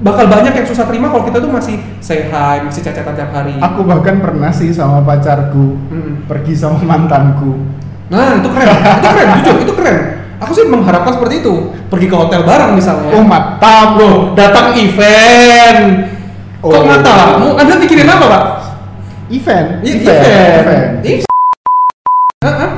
Bakal 0.01 0.29
banyak 0.29 0.53
yang 0.57 0.65
susah 0.65 0.85
terima 0.85 1.09
kalau 1.09 1.25
kita 1.25 1.41
tuh 1.41 1.49
masih 1.49 1.81
say 2.01 2.29
hi 2.29 2.61
masih 2.61 2.85
cacatan 2.85 3.17
tiap 3.17 3.33
hari. 3.33 3.57
Aku 3.57 3.81
bahkan 3.81 4.21
pernah 4.21 4.53
sih 4.53 4.69
sama 4.69 5.01
pacarku 5.01 5.77
Mm-mm. 5.89 6.29
pergi 6.29 6.53
sama 6.53 6.81
mantanku. 6.85 7.65
Nah 8.13 8.37
itu 8.37 8.49
keren 8.53 8.69
itu 8.77 9.09
keren 9.09 9.27
jujur 9.41 9.55
itu 9.65 9.73
keren. 9.73 9.97
Aku 10.41 10.51
sih 10.53 10.65
mengharapkan 10.69 11.17
seperti 11.17 11.45
itu. 11.45 11.73
Pergi 11.89 12.05
ke 12.09 12.15
hotel 12.17 12.45
bareng 12.45 12.77
misalnya. 12.77 13.09
Oh 13.13 13.25
mata 13.25 13.97
bro. 13.97 14.37
Datang 14.37 14.73
event 14.77 16.09
kok 16.61 16.69
Oh. 16.69 16.85
matamu 16.85 17.57
anda 17.57 17.73
pikirin 17.81 18.05
apa 18.05 18.25
pak? 18.29 18.43
Event. 19.33 19.81
I- 19.81 19.97
event. 19.97 21.01
Event. 21.01 21.29
Hah? 22.41 22.69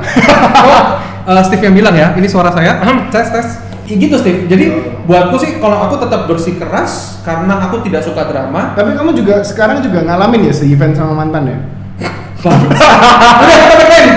oh, 1.28 1.32
eh, 1.36 1.42
Steve 1.44 1.64
yang 1.68 1.76
bilang 1.76 1.92
ya 1.92 2.16
ini 2.16 2.24
suara 2.24 2.48
saya. 2.48 2.80
Tes 3.12 3.28
tes. 3.28 3.46
Ya 3.84 4.00
gitu 4.00 4.16
Steve. 4.16 4.48
Jadi 4.48 4.72
buatku 5.04 5.36
sih 5.36 5.60
kalau 5.60 5.84
aku 5.84 6.00
tetap 6.00 6.24
bersikeras 6.24 7.20
karena 7.20 7.60
aku 7.68 7.84
tidak 7.84 8.00
suka 8.00 8.24
drama. 8.24 8.72
Tapi 8.72 8.96
kamu 8.96 9.12
juga 9.12 9.44
sekarang 9.44 9.84
juga 9.84 10.00
ngalamin 10.00 10.48
ya 10.48 10.52
se 10.56 10.64
event 10.64 10.96
sama 10.96 11.12
mantan 11.20 11.44
ya? 11.44 11.58
Udah. 13.44 13.60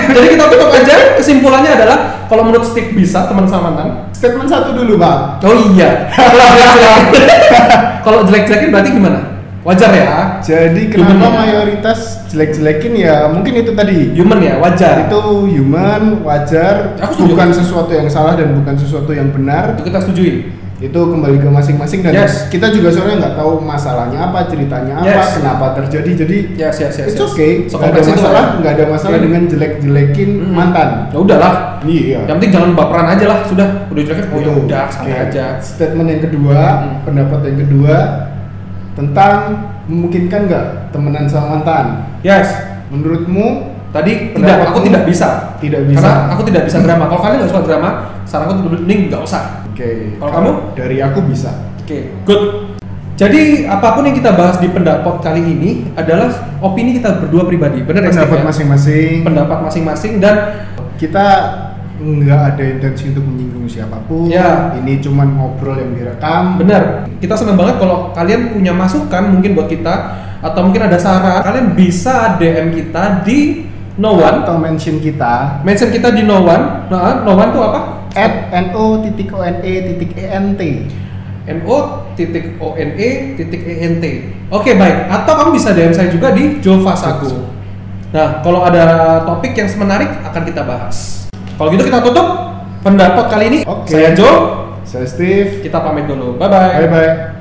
Jadi 0.08 0.26
kita 0.32 0.44
tutup 0.48 0.68
aja. 0.72 1.16
Kesimpulannya 1.20 1.76
adalah 1.76 2.24
kalau 2.28 2.44
menurut 2.48 2.64
Steve 2.64 2.96
bisa 2.96 3.28
teman 3.28 3.44
sama 3.44 3.72
mantan. 3.72 4.08
Statement 4.16 4.48
satu 4.48 4.72
dulu 4.72 4.96
pak. 4.96 5.44
Oh 5.44 5.56
iya. 5.76 6.08
Kalau 8.08 8.24
jelek-jelekin 8.24 8.72
berarti 8.72 8.88
gimana 8.96 9.27
wajar 9.68 9.90
ya 9.92 10.12
jadi 10.40 10.82
Human 10.88 10.96
kenapa 10.96 11.28
ya? 11.28 11.40
mayoritas 11.44 11.98
jelek-jelekin 12.26 12.92
ya 12.96 13.28
mungkin 13.28 13.52
itu 13.54 13.70
tadi 13.72 14.16
human 14.16 14.40
ya 14.40 14.54
wajar 14.56 15.04
itu 15.04 15.20
human 15.50 16.24
wajar 16.24 16.96
Aku 16.98 17.12
setuju. 17.14 17.36
bukan 17.36 17.48
sesuatu 17.52 17.92
yang 17.92 18.08
salah 18.08 18.32
dan 18.32 18.56
bukan 18.56 18.74
sesuatu 18.74 19.12
yang 19.12 19.28
benar 19.28 19.76
itu 19.76 19.84
kita 19.84 20.00
setujui 20.00 20.34
itu 20.78 20.94
kembali 20.94 21.36
ke 21.36 21.48
masing-masing 21.50 22.00
dan 22.00 22.14
Yes. 22.14 22.46
kita 22.46 22.70
juga 22.70 22.88
soalnya 22.88 23.18
nggak 23.18 23.34
tahu 23.34 23.58
masalahnya 23.58 24.30
apa 24.30 24.46
ceritanya 24.46 24.94
apa 24.96 25.10
Yes. 25.10 25.28
kenapa 25.34 25.66
terjadi 25.74 26.10
jadi 26.16 26.36
yes 26.54 26.76
yes 26.78 26.94
yes 26.96 27.06
it's 27.08 27.18
yes. 27.18 27.28
okay 27.28 27.50
nggak 27.66 27.90
ada 27.90 28.00
masalah 28.06 28.44
ya. 28.46 28.56
nggak 28.56 28.72
ada 28.72 28.84
masalah 28.86 29.16
Hmm. 29.18 29.26
dengan 29.26 29.42
jelek-jelekin 29.50 30.30
Hmm. 30.38 30.54
mantan 30.54 30.88
ya 31.10 31.18
udahlah 31.18 31.54
iya 31.82 32.22
yang 32.24 32.38
penting 32.38 32.52
jangan 32.54 32.70
baperan 32.72 33.10
aja 33.10 33.24
lah 33.26 33.38
sudah 33.42 33.68
udah 33.90 34.02
jelek 34.06 34.26
oh 34.30 34.38
ya 34.38 34.50
udah 34.54 34.84
santai 34.86 35.12
Oke. 35.12 35.24
aja 35.28 35.44
statement 35.58 36.08
yang 36.08 36.22
kedua 36.22 36.56
Hmm. 36.56 37.02
pendapat 37.04 37.40
yang 37.44 37.58
kedua 37.58 37.96
tentang 38.98 39.34
memungkinkan 39.86 40.50
nggak 40.50 40.66
temenan 40.90 41.30
sama 41.30 41.62
mantan? 41.62 42.02
Yes. 42.26 42.50
Menurutmu? 42.90 43.78
Tadi 43.88 44.34
tidak. 44.36 44.68
aku 44.68 44.84
tidak 44.84 45.02
bisa. 45.06 45.56
Tidak 45.62 45.82
bisa. 45.88 46.02
karena 46.02 46.34
aku 46.34 46.42
tidak 46.44 46.62
bisa 46.66 46.78
drama. 46.82 47.08
Kalau 47.08 47.22
kalian 47.24 47.38
nggak 47.40 47.50
suka 47.54 47.62
drama 47.64 47.90
saran 48.28 48.44
aku 48.50 48.52
tuh 48.60 48.72
mending 48.74 49.08
nggak 49.08 49.22
usah. 49.22 49.64
Oke. 49.72 50.18
Kalau 50.20 50.32
kamu? 50.34 50.50
dari 50.76 50.96
aku 51.00 51.18
bisa. 51.24 51.50
Oke 51.80 52.10
good. 52.26 52.42
Jadi 53.18 53.66
apa 53.66 53.98
pun 53.98 54.06
yang 54.06 54.14
kita 54.14 54.30
bahas 54.30 54.62
di 54.62 54.70
pendapat 54.70 55.18
kali 55.18 55.42
ini 55.42 55.90
adalah 55.98 56.30
opini 56.62 56.94
kita 56.94 57.18
berdua 57.18 57.50
pribadi. 57.50 57.82
Benar 57.82 58.06
ya 58.06 58.14
pendapat 58.14 58.46
masing-masing. 58.46 59.26
Pendapat 59.26 59.58
masing-masing 59.66 60.12
dan 60.22 60.36
kita 61.02 61.26
nggak 61.98 62.40
ada 62.54 62.62
intensi 62.62 63.10
untuk 63.10 63.26
menyinggung 63.26 63.66
siapa 63.66 63.98
pun 64.06 64.30
Ya. 64.30 64.70
ini 64.78 65.02
cuman 65.02 65.34
ngobrol 65.34 65.76
yang 65.82 65.92
direkam 65.98 66.56
Benar. 66.58 67.10
Kita 67.18 67.34
senang 67.34 67.58
banget 67.58 67.82
kalau 67.82 68.14
kalian 68.14 68.54
punya 68.54 68.70
masukan 68.70 69.34
mungkin 69.34 69.58
buat 69.58 69.66
kita 69.66 69.94
atau 70.38 70.60
mungkin 70.62 70.86
ada 70.86 70.94
saran, 70.94 71.42
kalian 71.42 71.74
bisa 71.74 72.38
DM 72.38 72.70
kita 72.70 73.26
di 73.26 73.66
No 73.98 74.14
One. 74.14 74.46
atau 74.46 74.54
mention 74.54 75.02
kita 75.02 75.66
Mention 75.66 75.90
kita 75.90 76.14
di 76.14 76.22
No 76.22 76.46
One. 76.46 76.86
Nah, 76.86 77.26
No 77.26 77.34
One 77.34 77.50
tuh 77.50 77.62
apa? 77.66 77.80
at 78.18 78.50
no 78.72 79.04
titik 79.04 79.30
one 79.30 79.60
titik 79.62 80.16
ent 80.16 80.58
N 81.48 81.58
O 81.64 82.04
titik 82.12 82.60
O 82.60 82.76
N 82.76 82.92
E 82.96 83.36
titik 83.40 83.62
E 83.64 83.74
N 83.84 83.94
T. 84.00 84.04
Oke 84.52 84.76
baik. 84.76 85.08
Atau 85.08 85.32
kamu 85.32 85.50
bisa 85.56 85.72
DM 85.72 85.92
saya 85.96 86.12
juga 86.12 86.32
di 86.36 86.60
Jova 86.60 86.92
Sago. 86.92 87.48
Nah, 88.12 88.40
kalau 88.40 88.64
ada 88.64 89.20
topik 89.24 89.52
yang 89.56 89.68
menarik 89.80 90.08
akan 90.24 90.42
kita 90.44 90.64
bahas. 90.64 91.27
Kalau 91.58 91.68
gitu 91.74 91.84
kita 91.90 91.98
tutup 92.06 92.26
pendapat 92.86 93.24
kali 93.26 93.44
ini. 93.50 93.60
Oke. 93.66 93.90
Saya 93.90 94.14
Joe. 94.14 94.70
saya 94.88 95.04
Steve 95.04 95.60
Kita 95.60 95.82
pamit 95.82 96.06
dulu. 96.06 96.38
Bye 96.38 96.48
bye. 96.48 96.72
bye 96.80 96.88
bye 96.88 97.37